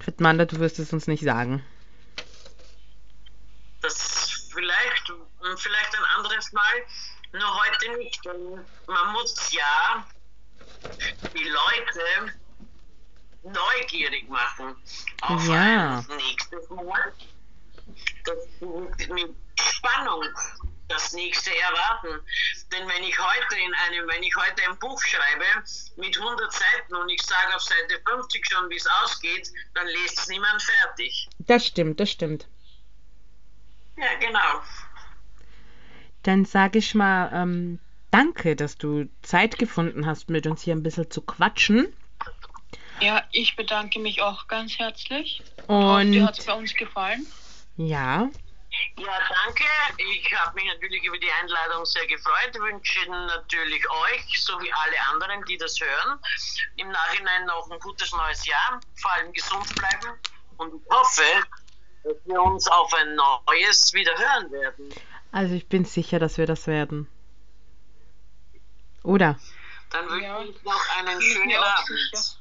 [0.01, 1.65] Fitmanda, du wirst es uns nicht sagen.
[3.81, 5.13] Das vielleicht,
[5.57, 6.63] vielleicht ein anderes Mal,
[7.33, 8.25] nur heute nicht.
[8.25, 10.07] Denn man muss ja
[11.35, 12.35] die Leute
[13.43, 14.77] neugierig machen
[15.23, 15.99] auf Ja.
[15.99, 17.13] ein nächstes Mal.
[18.25, 18.37] Das
[18.99, 20.25] sie mit Spannung
[20.89, 22.21] das nächste erwarten.
[22.73, 25.45] Denn wenn ich heute in einem, wenn ich heute ein Buch schreibe
[25.97, 30.19] mit 100 Seiten und ich sage auf Seite 50 schon, wie es ausgeht, dann liest
[30.19, 31.29] es niemand fertig.
[31.39, 32.47] Das stimmt, das stimmt.
[33.97, 34.63] Ja, genau.
[36.23, 37.79] Dann sage ich mal, ähm,
[38.11, 41.93] danke, dass du Zeit gefunden hast, mit uns hier ein bisschen zu quatschen.
[43.01, 45.43] Ja, ich bedanke mich auch ganz herzlich.
[45.69, 47.27] Hoffe, dir hat es Und bei uns gefallen.
[47.77, 48.29] ja,
[48.97, 49.65] Ja, danke.
[49.97, 52.55] Ich habe mich natürlich über die Einladung sehr gefreut.
[52.55, 56.19] Wünsche natürlich euch, sowie alle anderen, die das hören,
[56.77, 58.81] im Nachhinein noch ein gutes neues Jahr.
[58.97, 60.19] Vor allem gesund bleiben.
[60.57, 61.23] Und ich hoffe,
[62.05, 64.95] dass wir uns auf ein neues wieder hören werden.
[65.33, 67.07] also ich bin sicher, dass wir das werden.
[69.05, 69.39] Oder?
[69.91, 70.43] Dann wünsche Ja.
[70.43, 72.39] ich noch einen schönen Abend.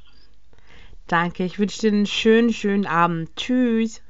[1.08, 3.36] Danke, ich wünsche dir einen schönen, schönen Abend.
[3.38, 4.02] Tschüss.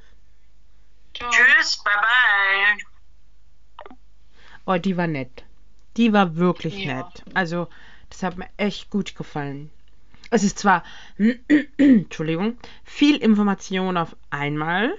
[1.17, 1.29] Ciao.
[1.31, 3.95] Tschüss, bye bye.
[4.65, 5.43] Oh, die war nett.
[5.95, 6.95] Die war wirklich Ja.
[6.97, 7.23] nett.
[7.33, 7.67] Also,
[8.09, 9.71] das hat mir echt gut gefallen.
[10.29, 10.83] Es ist zwar,
[11.77, 14.93] Entschuldigung, viel Information auf einmal,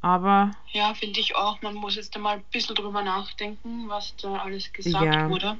[0.00, 1.60] aber Ja, finde ich auch.
[1.62, 5.28] Man muss jetzt einmal ein bisschen drüber nachdenken, was da alles gesagt Ja.
[5.28, 5.58] wurde.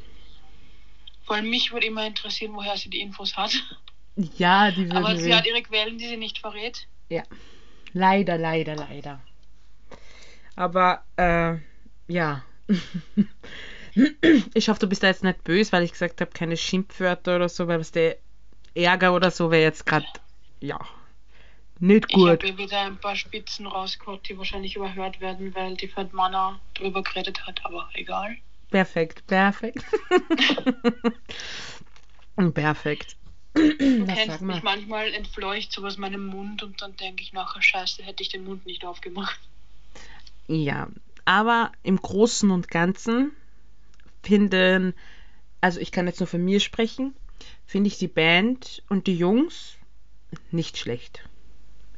[1.27, 3.55] Vor allem mich würde immer interessieren, woher sie die Infos hat.
[4.17, 5.37] ja, die Aber würden sie wir.
[5.37, 6.87] hat ihre Quellen, die sie nicht verrät.
[7.11, 7.23] Ja.
[7.93, 9.21] Leider, leider, leider.
[10.57, 11.57] Aber, äh,
[12.09, 12.45] ja.
[14.55, 17.49] ich hoffe, du bist da jetzt nicht böse, weil ich gesagt habe, keine Schimpfwörter oder
[17.49, 18.19] so, weil was der
[18.75, 20.07] Ärger oder so wäre jetzt gerade,
[20.61, 20.79] ja,
[21.81, 22.59] nicht Ich habe gut.
[22.59, 27.65] wieder ein paar Spitzen rausgeholt, die wahrscheinlich überhört werden, weil die Fettmanner drüber geredet hat,
[27.65, 28.37] aber egal.
[28.71, 29.85] Perfekt, perfekt.
[32.55, 33.17] perfekt.
[33.55, 38.03] Du Was kennst mich, manchmal entfleucht sowas meinem Mund und dann denke ich nachher, scheiße,
[38.03, 39.39] hätte ich den Mund nicht aufgemacht.
[40.47, 40.89] Ja,
[41.25, 43.33] aber im Großen und Ganzen
[44.23, 44.95] finden,
[45.61, 47.15] also ich kann jetzt nur von mir sprechen,
[47.67, 49.77] finde ich die Band und die Jungs
[50.51, 51.23] nicht schlecht.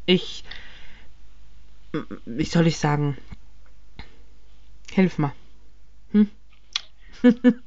[0.07, 0.45] Ich,
[2.25, 3.17] wie soll ich sagen,
[4.93, 5.35] hilf mal.
[6.13, 6.31] Hm?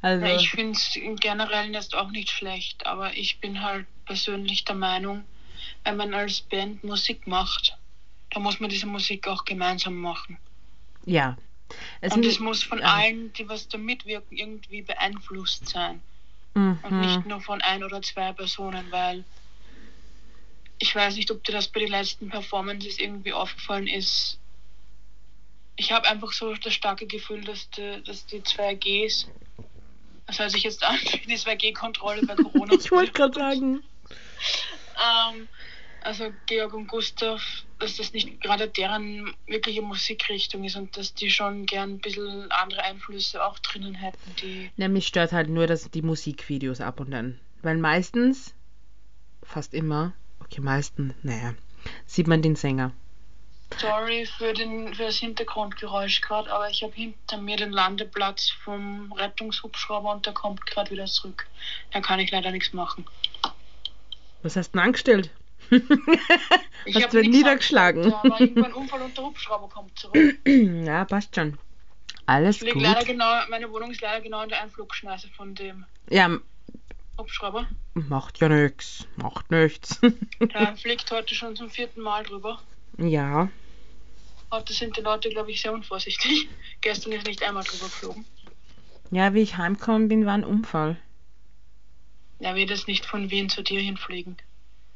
[0.00, 4.74] also, ich finde es generell jetzt auch nicht schlecht, aber ich bin halt persönlich der
[4.74, 5.24] Meinung,
[5.84, 7.78] wenn man als Band Musik macht,
[8.30, 10.38] dann muss man diese Musik auch gemeinsam machen.
[11.04, 11.36] ja.
[12.00, 12.94] Es und es muss von ja.
[12.94, 16.00] allen, die was da mitwirken, irgendwie beeinflusst sein.
[16.54, 16.78] Mhm.
[16.82, 19.24] Und nicht nur von ein oder zwei Personen, weil
[20.78, 24.38] ich weiß nicht, ob dir das bei den letzten Performances irgendwie aufgefallen ist.
[25.76, 29.26] Ich habe einfach so das starke Gefühl, dass die, dass die 2Gs,
[30.26, 32.74] das hört sich jetzt an wie die 2G-Kontrolle bei Corona.
[32.74, 33.82] Ich wollte gerade sagen.
[35.34, 35.48] ähm,
[36.00, 37.42] also Georg und Gustav,
[37.78, 42.50] dass das nicht gerade deren wirkliche Musikrichtung ist und dass die schon gern ein bisschen
[42.50, 47.00] andere Einflüsse auch drinnen hätten, die Ja, mich stört halt nur, dass die Musikvideos ab
[47.00, 47.38] und an.
[47.62, 48.54] Weil meistens,
[49.42, 51.54] fast immer, okay, meistens, naja,
[52.06, 52.92] sieht man den Sänger.
[53.76, 59.12] Sorry für, den, für das Hintergrundgeräusch gerade, aber ich habe hinter mir den Landeplatz vom
[59.12, 61.46] Rettungshubschrauber und der kommt gerade wieder zurück.
[61.92, 63.04] Da kann ich leider nichts machen.
[64.42, 65.30] Was hast du denn angestellt?
[66.84, 68.02] Ich hast du nichts niedergeschlagen?
[68.02, 70.38] angestellt, Da war irgendwo ein Unfall und der Hubschrauber kommt zurück.
[70.46, 71.58] ja, passt schon.
[72.26, 72.82] Alles Ich gut.
[72.82, 76.38] leider genau, meine Wohnung ist leider genau in der Einflugschneise von dem Ja,
[77.18, 77.66] Hubschrauber.
[77.94, 79.06] macht ja nix.
[79.16, 80.00] Macht nichts.
[80.54, 82.60] Der fliegt heute schon zum vierten Mal drüber.
[82.98, 83.48] ja.
[84.50, 86.48] Heute sind die Leute, glaube ich, sehr unvorsichtig.
[86.80, 88.24] Gestern ist nicht einmal drüber geflogen.
[89.10, 90.96] Ja, wie ich heimgekommen bin, war ein Unfall.
[92.38, 94.38] Er wird jetzt nicht von Wien zu dir hinfliegen.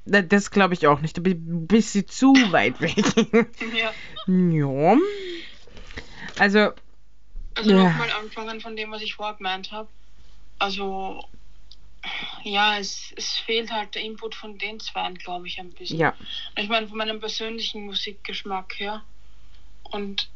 [0.05, 1.17] Da- Das glaube ich auch nicht.
[1.17, 2.97] Da bin ich ein bisschen zu weit weg.
[3.73, 3.95] Ja.
[4.27, 4.97] ja.
[6.39, 6.73] Also,
[7.55, 7.85] Also Ja.
[7.85, 9.89] nochmal anfangen von dem, was ich vorher gemeint habe.
[10.59, 11.25] Also,
[12.45, 15.99] ja, es, es fehlt halt der Input von den Zweien, glaube ich, ein bisschen.
[15.99, 16.15] ja.
[16.57, 19.03] Ich meine, von meinem persönlichen Musikgeschmack her.
[19.85, 20.31] Und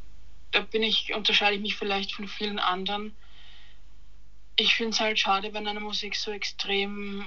[0.53, 3.17] da bin ich, unterscheide ich mich vielleicht von vielen anderen.
[4.57, 7.25] Ich finde es halt schade, wenn eine Musik so extrem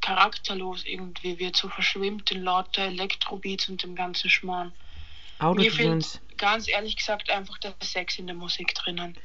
[0.00, 4.72] charakterlos irgendwie wird, so verschwimmt in lauter Elektrobeats und dem ganzen Schmarrn.
[5.54, 9.16] Mir fehlt ganz ehrlich gesagt einfach der Sex in der Musik drinnen.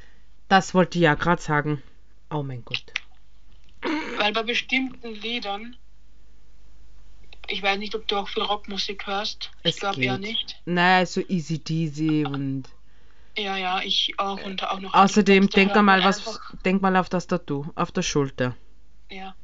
[0.48, 1.82] Das wollte ich ja gerade sagen.
[2.30, 2.84] Oh mein Gott.
[4.18, 5.76] Weil bei bestimmten Liedern,
[7.48, 9.50] ich weiß nicht, ob du auch viel Rockmusik hörst.
[9.62, 10.28] Ich Es glaube eher geht.
[10.28, 10.60] nicht.
[10.64, 12.64] Naja, so easy deasy und.
[13.36, 14.94] Ja, ja, ich auch und auch noch.
[14.94, 18.56] Außerdem, denk mal was, denk mal auf das Tattoo, auf der Schulter.
[19.10, 19.34] ja.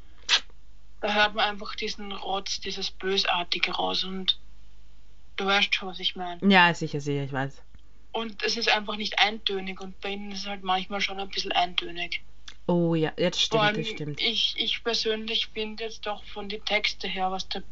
[1.02, 4.38] Da hört man einfach diesen Rotz, dieses Bösartige raus und
[5.36, 6.40] du weißt schon, was ich meine.
[6.48, 7.60] Ja, sicher, sicher, ich weiß.
[8.12, 11.28] Und es ist einfach nicht eintönig und bei ihnen ist es halt manchmal schon ein
[11.28, 12.22] bisschen eintönig.
[12.68, 14.20] Oh ja, jetzt stimmt, allem, das stimmt.
[14.20, 17.64] ich, ich persönlich finde jetzt doch von den Texten her, was der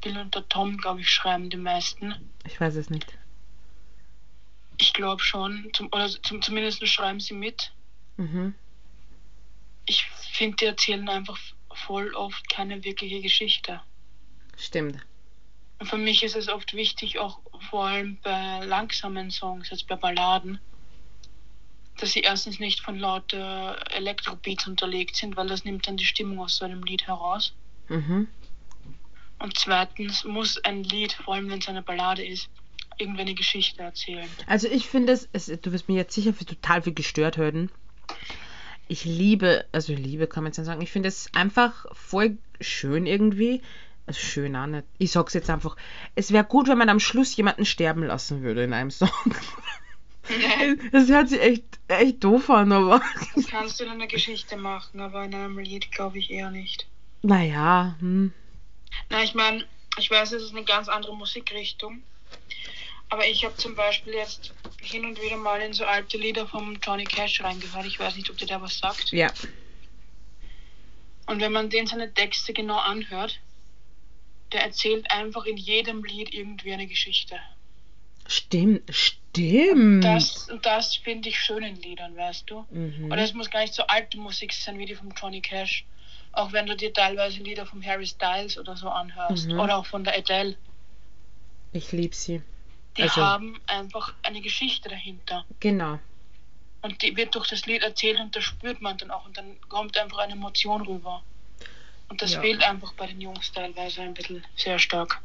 [0.00, 2.14] Bill und der Tom, glaube ich, schreiben, die meisten.
[2.46, 3.18] Ich weiß es nicht.
[4.78, 7.72] Ich glaube schon, zum, oder zum, zumindest schreiben sie mit.
[8.16, 8.54] Mhm.
[9.86, 11.38] Ich finde, die erzählen einfach
[11.74, 13.80] voll oft keine wirkliche Geschichte.
[14.56, 14.98] Stimmt.
[15.78, 19.96] Und für mich ist es oft wichtig, auch vor allem bei langsamen Songs, jetzt bei
[19.96, 20.58] Balladen,
[21.98, 26.40] dass sie erstens nicht von lauter Elektrobeats unterlegt sind, weil das nimmt dann die Stimmung
[26.40, 27.54] aus so einem Lied heraus.
[27.88, 28.28] Mhm.
[29.38, 32.48] Und zweitens muss ein Lied, vor allem wenn es eine Ballade ist,
[32.98, 34.28] irgendwie eine Geschichte erzählen.
[34.46, 37.70] Also ich finde es, es, du wirst mir jetzt sicher für total viel gestört hören.
[38.88, 43.06] Ich liebe, also Liebe kann man jetzt nicht sagen, ich finde es einfach voll schön
[43.06, 43.62] irgendwie.
[44.06, 44.84] Also schön auch nicht.
[44.98, 45.76] Ich sag's jetzt einfach.
[46.14, 49.10] Es wäre gut, wenn man am Schluss jemanden sterben lassen würde in einem Song.
[50.90, 53.02] Das hört sich echt, echt doof an, aber.
[53.34, 56.86] Das kannst du in einer Geschichte machen, aber in einem Lied glaube ich eher nicht.
[57.20, 58.32] Naja, hm.
[59.10, 59.66] Na, ich meine,
[59.98, 62.02] ich weiß, es ist eine ganz andere Musikrichtung.
[63.14, 64.52] Aber ich habe zum Beispiel jetzt
[64.82, 67.86] hin und wieder mal in so alte Lieder vom Johnny Cash reingehört.
[67.86, 69.12] Ich weiß nicht, ob dir der was sagt.
[69.12, 69.32] Ja.
[71.26, 73.38] Und wenn man den seine Texte genau anhört,
[74.50, 77.38] der erzählt einfach in jedem Lied irgendwie eine Geschichte.
[78.26, 80.02] Stimmt, stimmt.
[80.02, 82.66] Das, das finde ich schön in Liedern, weißt du?
[82.72, 83.12] Mhm.
[83.12, 85.84] Und es muss gar nicht so alte Musik sein wie die vom Johnny Cash.
[86.32, 89.46] Auch wenn du dir teilweise Lieder vom Harry Styles oder so anhörst.
[89.46, 89.60] Mhm.
[89.60, 90.56] Oder auch von der Adele.
[91.72, 92.42] Ich liebe sie.
[92.96, 95.44] Die Also- haben einfach eine Geschichte dahinter.
[95.60, 95.98] Genau.
[96.82, 99.24] Und die wird durch das Lied erzählt und das spürt man dann auch.
[99.24, 101.22] Und dann kommt einfach eine Emotion rüber.
[102.08, 102.40] Und das Ja.
[102.42, 105.20] fehlt einfach bei den Jungs teilweise ein bisschen sehr stark.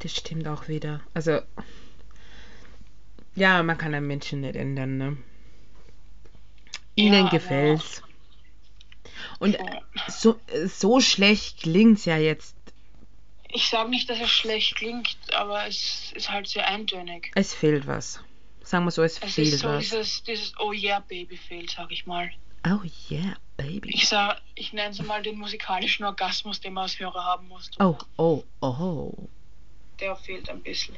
[0.00, 1.00] Das stimmt auch wieder.
[1.14, 1.40] Also.
[3.34, 5.16] Ja, man kann einen Menschen nicht ändern, ne?
[6.94, 8.02] Ihnen aber- gefällt's.
[9.38, 9.56] Und
[10.06, 10.38] So.
[10.52, 12.54] so, so schlecht klingt's ja jetzt.
[13.56, 17.30] Ich sage nicht, dass es schlecht klingt, aber es ist halt sehr eintönig.
[17.36, 18.18] Es fehlt was.
[18.64, 19.78] Sagen wir so, es Es fehlt ist so was.
[19.84, 22.30] dieses, dieses Oh yeah Baby fehlt, sag ich mal.
[22.66, 22.80] Oh
[23.10, 23.90] yeah, baby.
[23.94, 27.70] Ich sag, ich nenne es mal den musikalischen Orgasmus, den man als Hörer haben muss.
[27.78, 29.12] Oh, oh, oh.
[30.00, 30.96] Der fehlt ein bisschen.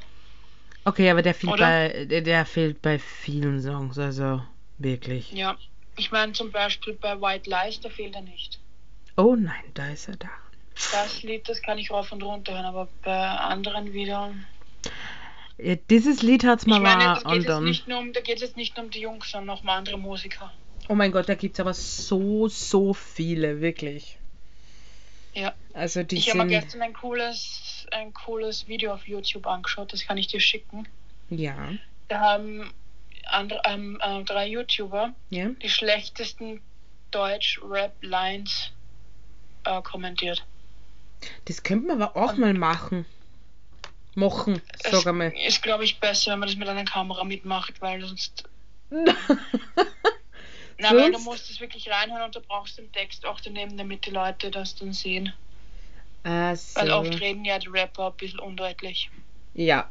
[0.84, 1.66] Okay, aber der fehlt, Oder?
[1.66, 4.42] bei, der, der fehlt bei vielen Songs, also
[4.78, 5.30] wirklich.
[5.32, 5.58] Ja.
[5.98, 8.60] Ich meine zum Beispiel bei White Lies, da fehlt er nicht.
[9.18, 10.30] Oh nein, da ist er da.
[10.92, 14.34] Das Lied, das kann ich rauf und runter hören, aber bei anderen wieder.
[15.58, 18.12] Ja, dieses Lied hat's Ich mal meine, war da geht und es nicht nur um,
[18.12, 20.52] da geht es jetzt nicht nur um die Jungs, sondern auch um andere Musiker.
[20.88, 24.18] Oh mein Gott, da gibt's aber so, so viele, wirklich.
[25.34, 25.54] Ja.
[25.74, 30.06] Also die Ich habe mir gestern ein cooles, ein cooles Video auf YouTube angeschaut, das
[30.06, 30.86] kann ich dir schicken.
[31.30, 31.72] Ja.
[32.08, 32.72] Da haben
[33.24, 35.48] andere, ähm, äh, drei YouTuber Ja.
[35.48, 36.60] die schlechtesten
[37.10, 38.72] Deutsch-Rap-Lines
[39.64, 40.44] äh, kommentiert.
[41.46, 43.04] Das könnte man aber auch Und- mal machen.
[44.18, 45.30] Machen, sag einmal.
[45.46, 48.44] ist, glaube ich, besser, wenn man das mit einer Kamera mitmacht, weil sonst.
[50.78, 54.06] Na, weil du musst es wirklich reinhören und du brauchst den Text auch daneben, damit
[54.06, 55.32] die Leute das dann sehen.
[56.24, 59.10] ah, Weil oft reden ja die Rapper ein bisschen undeutlich.
[59.54, 59.90] Ja.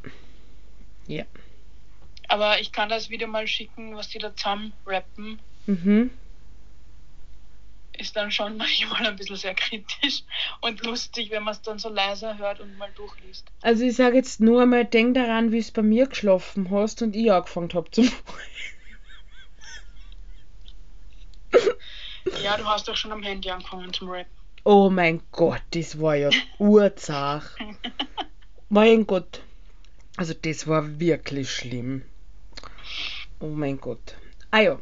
[2.28, 5.38] Aber ich kann das Video mal schicken, was die da zusammen rappen.
[5.66, 6.10] Mhm.
[7.98, 10.22] Ist dann schon manchmal ein bisschen sehr kritisch
[10.60, 13.46] und lustig, wenn man es dann so leiser hört und mal durchliest.
[13.62, 17.16] Also ich sage jetzt nur einmal, denk daran, wie es bei mir geschlafen hast und
[17.16, 18.02] ich angefangen habe zu
[22.42, 24.30] Ja, du hast doch schon am Handy angefangen zum Rappen.
[24.64, 27.56] Oh mein Gott, das war ja urzach.
[28.68, 29.42] mein Gott.
[30.16, 32.02] Also das war wirklich schlimm.
[33.38, 34.16] Oh mein Gott.
[34.50, 34.80] Ah ja.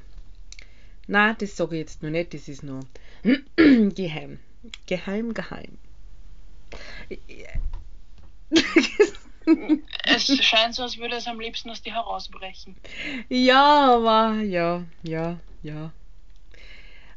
[1.07, 2.81] Na, das sage ich jetzt noch nicht, das ist nur
[3.95, 4.39] geheim.
[4.87, 5.79] Geheim, geheim.
[10.07, 12.77] Es scheint so, als würde es am liebsten aus dir herausbrechen.
[13.29, 15.93] ja, aber ja, ja, ja.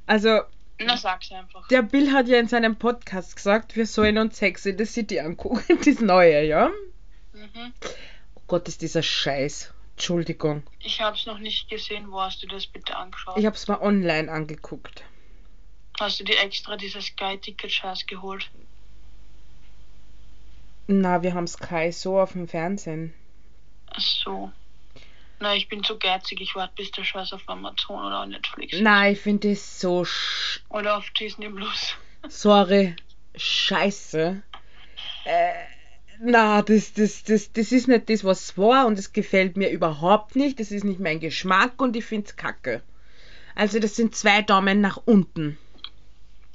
[0.05, 0.41] Also,
[0.79, 1.67] Na, sag's einfach.
[1.67, 5.19] der Bill hat ja in seinem Podcast gesagt, wir sollen uns Sex in the City
[5.19, 6.69] angucken, das neue, ja?
[7.33, 7.73] Mhm.
[8.35, 9.73] Oh Gott, ist dieser Scheiß.
[9.95, 10.63] Entschuldigung.
[10.79, 12.11] Ich hab's noch nicht gesehen.
[12.11, 13.37] Wo hast du das bitte angeschaut?
[13.37, 15.03] Ich hab's mal online angeguckt.
[15.99, 18.49] Hast du dir extra dieses Sky-Ticket-Scheiß geholt?
[20.87, 23.13] Na, wir haben Sky so auf dem Fernsehen.
[23.87, 24.51] Ach so.
[25.39, 26.41] Na, ich bin zu geizig.
[26.41, 28.81] Ich warte, bis der Scheiß auf Amazon oder auf Netflix ist.
[28.81, 31.95] Nein, ich finde das so sch Oder auf Disney Plus.
[32.27, 32.95] sorry,
[33.35, 34.41] scheiße.
[35.25, 35.53] Äh,
[36.19, 39.69] na, das, das, das, das ist nicht das, was es war und es gefällt mir
[39.69, 40.59] überhaupt nicht.
[40.59, 42.81] Das ist nicht mein Geschmack und ich find's kacke.
[43.53, 45.57] Also das sind zwei Daumen nach unten.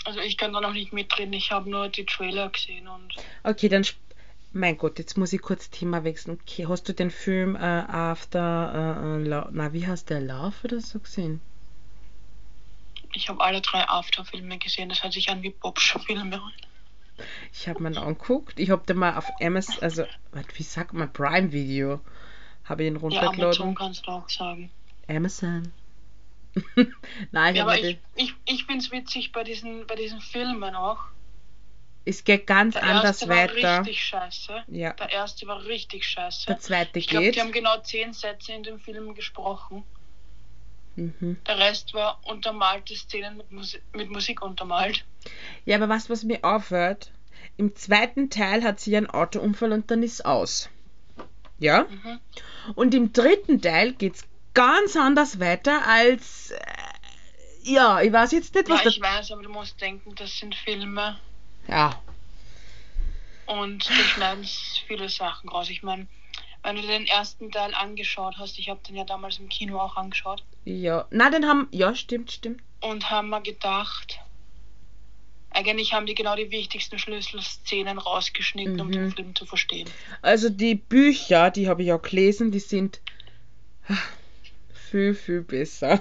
[0.05, 1.33] Also ich kann da noch nicht mitreden.
[1.33, 3.87] Ich habe nur die Trailer gesehen und Okay, dann.
[4.55, 6.39] Mein Gott, jetzt muss ich kurz Thema wechseln.
[6.43, 9.07] Okay, hast du den Film äh, After.
[9.09, 10.21] Äh, äh, na, wie heißt der?
[10.21, 11.41] Love oder so gesehen?
[13.15, 14.89] ich habe alle drei After-Filme gesehen.
[14.89, 16.41] Das hört sich an wie Bobsche Filme.
[17.53, 18.59] Ich habe mir angeguckt.
[18.59, 20.05] Ich habe den mal auf Amazon, also,
[20.55, 22.01] wie sagt man, Prime Video.
[22.65, 23.43] Habe ich ihn Ja, runtergeladen.
[23.45, 24.71] Amazon kannst du auch sagen.
[25.09, 25.73] Amazon.
[27.33, 30.75] Nein, ich Ja, aber ich, ich, ich finde es witzig bei diesen, bei diesen Filmen
[30.75, 30.99] auch.
[32.05, 33.79] Es geht ganz Der anders erste war weiter.
[33.81, 34.65] richtig scheiße.
[34.69, 34.93] Ja.
[34.95, 36.47] Der erste war richtig scheiße.
[36.47, 37.37] Der zweite Ich glaube, geht.
[37.37, 39.85] die haben genau zehn Sätze in dem Film gesprochen.
[40.97, 41.39] Mhm.
[41.47, 45.05] Der Rest war untermalte Szenen mit, Musi mit Musik untermalt.
[45.65, 47.13] Ja, aber was, was mir aufhört,
[47.57, 50.69] im zweiten Teil hat sie einen Autounfall und dann ist aus.
[51.59, 51.85] Ja?
[51.89, 52.21] Mhm.
[52.75, 54.25] Und im dritten Teil geht's
[54.55, 56.51] ganz anders weiter als.
[56.53, 56.59] Äh,
[57.65, 60.55] ja, ich weiß jetzt nicht, Ja, was ich weiß, aber du musst denken, das sind
[60.55, 61.19] Filme.
[61.69, 62.01] Ja.
[63.47, 64.45] und da schneiden
[64.89, 65.71] viele Sachen raus.
[65.71, 66.07] Ich meine,
[66.65, 69.97] wenn du den ersten Teil angeschaut hast, ich habe den ja damals im Kino auch
[69.97, 71.07] angeschaut Ja.
[71.11, 71.69] Na, den haben.
[71.71, 72.61] Ja, stimmt, stimmt.
[72.81, 74.19] und haben mir gedacht,
[75.51, 78.93] eigentlich haben die genau die wichtigsten Schlüsselszenen rausgeschnitten, um Mhm.
[78.93, 79.89] den Film zu verstehen.
[80.23, 83.01] Also die Bücher, die habe ich auch gelesen, die sind
[83.89, 83.95] ah,
[84.93, 86.01] viel, viel besser.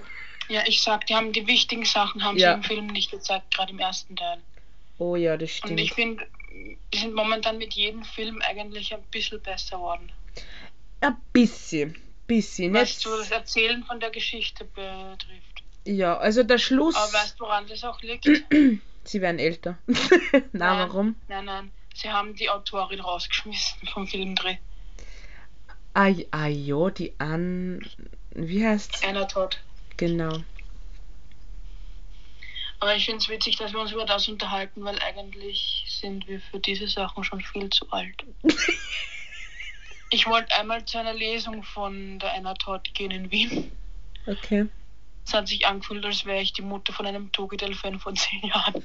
[0.49, 2.51] Ja, ich sag, die haben die wichtigen Sachen haben Ja.
[2.51, 4.39] sie im Film nicht gezeigt, gerade im ersten Teil.
[4.97, 6.19] Oh ja, das Und ich stimmt.
[6.19, 6.27] finde,
[6.93, 10.11] die sind momentan mit jedem Film eigentlich ein bisschen besser geworden.
[10.99, 11.95] Ein bisschen.
[12.27, 12.73] Bisschen.
[12.73, 15.63] Was so das Erzählen von der Geschichte betrifft.
[15.85, 16.95] ja, also der Schluss.
[16.95, 18.25] Aber weißt du, woran das auch liegt?
[19.03, 19.77] Sie werden älter.
[19.87, 20.89] Na, Nein.
[20.89, 21.15] warum?
[21.27, 21.71] Nein, nein.
[21.95, 24.57] Sie haben die Autorin rausgeschmissen vom Filmdreh.
[25.93, 27.81] Ah, ah ja, die An.
[28.33, 29.03] Wie heißt's?
[29.03, 29.59] Einer tot.
[29.97, 30.39] Genau.
[32.79, 36.39] Aber ich finde es witzig, dass wir uns über das unterhalten, weil eigentlich sind wir
[36.39, 38.23] für diese Sachen schon viel zu alt.
[40.13, 43.71] Ich wollte einmal zu einer Lesung von der Anna Todd gehen in Wien.
[44.27, 44.67] Okay.
[45.25, 48.83] Es hat sich angefühlt, als wäre ich die Mutter von einem Togedel-Fan von zehn Jahren.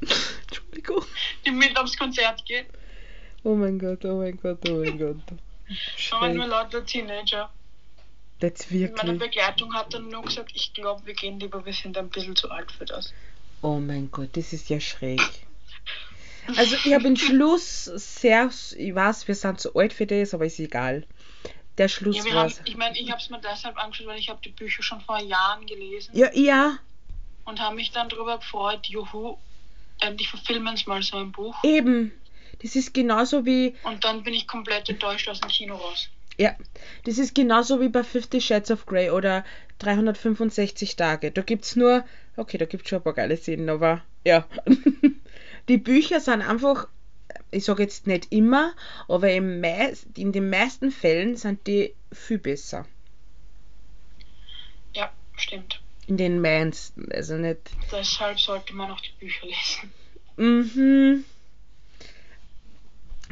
[0.00, 1.04] Entschuldigung.
[1.46, 2.66] Die mit aufs Konzert geht.
[3.44, 5.22] Oh mein Gott, oh mein Gott, oh mein Gott.
[6.10, 6.50] Aber nur Schräg.
[6.50, 7.50] lauter Teenager.
[8.40, 9.18] Das Meine wirklich.
[9.18, 12.50] Begleitung hat dann nur gesagt, ich glaube, wir gehen lieber, wir sind ein bisschen zu
[12.50, 13.12] alt für das.
[13.62, 15.20] Oh mein Gott, das ist ja schräg.
[16.56, 20.46] Also ich habe den Schluss sehr, ich weiß, wir sind zu alt für das, aber
[20.46, 21.06] ist egal.
[21.76, 22.50] Der Schluss Ja, war.
[22.64, 25.18] ich meine, ich habe es mir deshalb angeschaut, weil ich habe die Bücher schon vor
[25.18, 26.78] Jahren gelesen Ja, ja,
[27.44, 29.36] und habe mich dann darüber gefreut, juhu,
[30.00, 31.56] endlich verfilmen sie mal so ein Buch.
[31.64, 32.12] eben.
[32.62, 36.08] Das ist genauso wie, Und dann bin ich komplett enttäuscht aus dem Kino raus.
[36.38, 36.56] ja,
[37.04, 39.44] das ist genauso wie bei Fifty Shades of Grey oder
[39.78, 41.30] 365 Tage.
[41.30, 42.04] Da gibt's nur,
[42.36, 44.46] okay, da gibt's schon ein paar geile Szenen, aber ja.
[45.68, 46.88] Die Bücher sind einfach,
[47.50, 48.72] ich sage jetzt nicht immer,
[49.06, 52.86] aber im meist, in den meisten Fällen sind die viel besser.
[54.94, 55.80] Ja, stimmt.
[56.06, 57.60] In den meisten, also nicht.
[57.92, 59.92] Deshalb sollte man auch die Bücher lesen.
[60.36, 61.24] Mhm.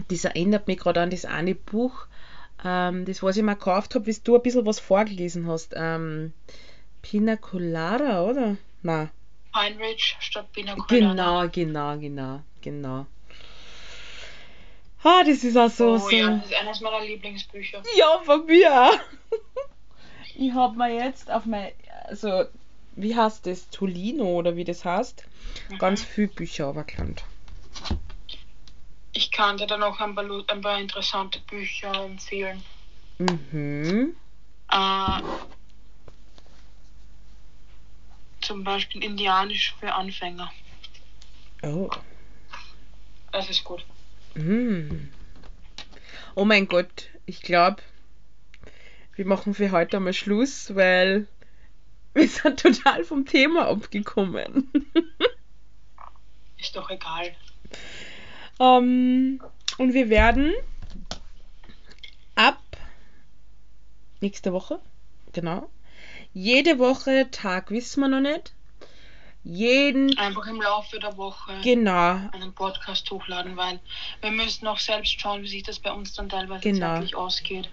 [0.09, 2.07] Das erinnert mich gerade an das eine Buch,
[2.65, 5.73] ähm, das, was ich mir gekauft habe, wie du ein bisschen was vorgelesen hast.
[5.77, 6.33] Ähm,
[7.03, 8.57] Pina Colada, oder?
[8.83, 9.11] Nein.
[9.53, 11.49] Pine Ridge statt Pina Colada.
[11.49, 13.07] Genau, genau, genau, genau.
[15.03, 15.95] Ah, das ist auch so.
[15.95, 16.11] Oh so.
[16.11, 17.83] ja, das ist eines meiner Lieblingsbücher.
[17.97, 18.99] Ja, von mir auch.
[20.39, 21.71] Ich habe mir jetzt auf mein,
[22.05, 22.45] also,
[22.95, 25.25] wie heißt das, Tolino oder wie das heißt,
[25.71, 25.79] Mhm.
[25.79, 27.17] ganz viele Bücher runtergeladen.
[29.17, 32.63] Ich kann dir da noch ein paar, ein paar interessante Bücher empfehlen.
[33.17, 34.15] Mhm.
[34.71, 35.21] Äh,
[38.43, 40.53] zum Beispiel Indianisch für Anfänger.
[41.63, 41.89] Oh.
[43.33, 43.87] Das ist gut.
[44.35, 45.09] Mm.
[46.35, 47.83] Oh mein Gott, ich glaube,
[49.15, 51.27] wir machen für heute einmal Schluss, weil
[52.13, 54.71] wir sind total vom Thema abgekommen.
[56.59, 57.35] Ist doch egal.
[58.59, 59.41] Ähm,
[59.79, 60.53] und wir werden
[62.35, 62.59] ab
[64.21, 64.81] nächste Woche,
[65.33, 65.69] genau,
[66.33, 68.55] jede Woche, Tag wissen wir noch nicht,
[69.45, 73.79] jeden, Einfach im Laufe der Woche genau, einen Podcast hochladen, weil
[74.21, 76.95] wir müssen auch selbst schauen, wie sich das bei uns dann teilweise Genau.
[76.95, 77.69] zeitlich ausgeht.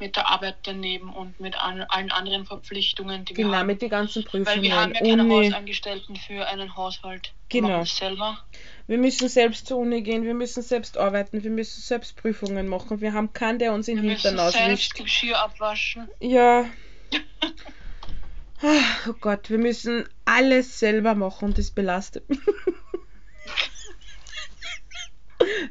[0.00, 3.66] Mit der Arbeit daneben und mit an, allen anderen Verpflichtungen, die wir genau, haben.
[3.66, 5.46] mit den ganzen Weil Prüfungen, wir haben ja keine Uni.
[5.46, 7.32] Hausangestellten für einen Haushalt.
[7.50, 7.84] Wir Genau.
[7.84, 8.38] selber.
[8.86, 13.00] Wir müssen selbst zur Uni gehen, wir müssen selbst arbeiten, wir müssen selbst Prüfungen machen,
[13.00, 14.94] wir haben keinen, der uns in Wir den müssen Hintern selbst auswischt.
[14.94, 16.08] Geschirr abwaschen.
[16.20, 16.66] Ja.
[18.60, 22.40] Ah, Oh Gott, wir müssen alles selber machen und das belastet mich.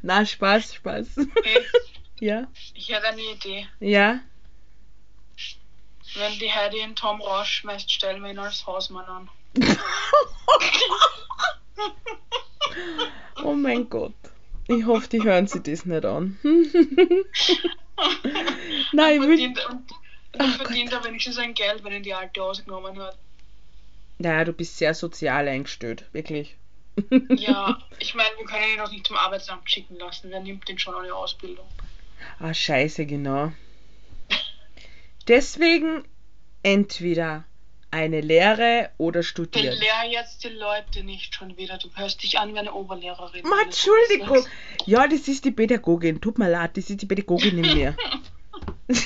[0.02, 1.18] Na, Spaß, Spaß.
[1.18, 1.60] Okay,
[2.20, 3.68] Ja, ich hätte eine Idee.
[3.80, 4.20] ja.
[6.16, 9.30] Wenn die Heidi den Tom rausschmeißt, stellen wir ihn als Hausmann an.
[13.44, 14.14] Oh mein Gott.
[14.68, 16.38] Ich hoffe, die hören sich das nicht an.
[18.92, 19.54] Nein, ich will.
[20.34, 23.18] dann verdient er wenigstens sein Geld, wenn er die alte ausgenommen hat.
[24.18, 26.56] Naja, du bist sehr sozial eingestellt, wirklich.
[27.30, 30.32] Ja, ich meine, wir können ihn auch nicht zum Arbeitsamt schicken lassen.
[30.32, 31.68] Wer nimmt den schon ohne Ausbildung?
[32.40, 33.52] Ah, scheiße, genau.
[35.28, 36.04] Deswegen
[36.64, 37.44] entweder
[37.92, 39.74] eine Lehre oder studieren.
[39.78, 41.78] Belehr jetzt die Leute nicht schon wieder.
[41.78, 43.44] Du hörst dich an wie eine Oberlehrerin.
[43.48, 44.46] Ma, Entschuldigung.
[44.86, 46.20] Ja, das ist die Pädagogin.
[46.22, 47.96] Tut mir leid, das ist die Pädagogin in mir.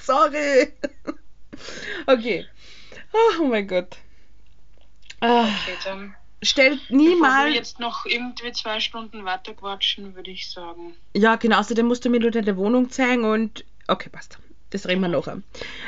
[0.00, 0.72] Sorry.
[2.06, 2.46] Okay.
[3.38, 3.96] Oh mein Gott.
[5.20, 6.14] Ah, Okay, dann.
[6.42, 7.54] Stellt Bevor niemals.
[7.54, 10.94] jetzt noch irgendwie zwei Stunden weiter quatschen, würde ich sagen.
[11.14, 11.58] Ja, genau.
[11.58, 13.64] Außerdem musst du mir nur deine Wohnung zeigen und.
[13.88, 14.38] Okay, passt.
[14.70, 15.42] Das reden wir nachher.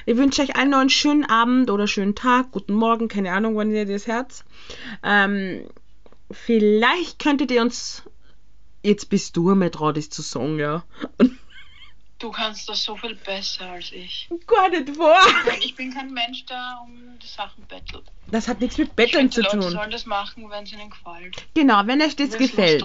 [0.06, 3.56] Ich wünsche euch allen noch einen schönen Abend oder schönen Tag, guten Morgen, keine Ahnung,
[3.56, 4.44] wann ihr das Herz.
[5.02, 5.68] Ähm,
[6.30, 8.02] vielleicht könntet ihr uns.
[8.84, 10.84] Jetzt bist du mit dran, das zu sagen, ja.
[12.18, 14.28] Du kannst das so viel besser als ich.
[14.46, 15.24] Gar nicht wahr.
[15.60, 18.02] Ich bin kein Mensch, der um die Sachen bettelt.
[18.30, 19.70] Das hat nichts mit Betteln zu die Leute tun.
[19.70, 21.36] sollen das machen, wenn es ihnen gefällt.
[21.54, 22.84] Genau, wenn euch das Wenn gefällt.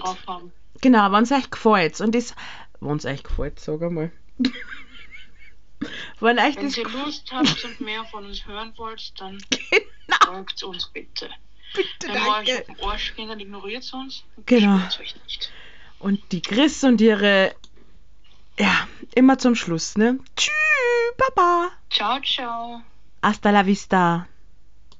[0.80, 2.00] Genau, wenn es euch gefällt.
[2.00, 2.34] Und das.
[2.80, 4.12] Wenn es euch gefällt, sag einmal.
[6.20, 6.88] wenn euch Wenn das ihr.
[6.88, 11.28] Lust habt und mehr von uns hören wollt, dann Genau, folgt uns bitte.
[11.74, 12.60] bitte, Wenn wir euch danke.
[12.60, 14.22] auf den Arsch gehen, dann ignoriert uns.
[14.46, 14.74] Genau.
[14.76, 15.50] beschwert's euch nicht.
[15.98, 17.54] Und die Chris und ihre.
[18.58, 20.18] Ja, immer zum Schluss, ne?
[20.36, 20.52] Tschüss,
[21.16, 21.70] Papa.
[21.90, 22.82] Ciao, ciao.
[23.22, 24.28] Hasta la vista.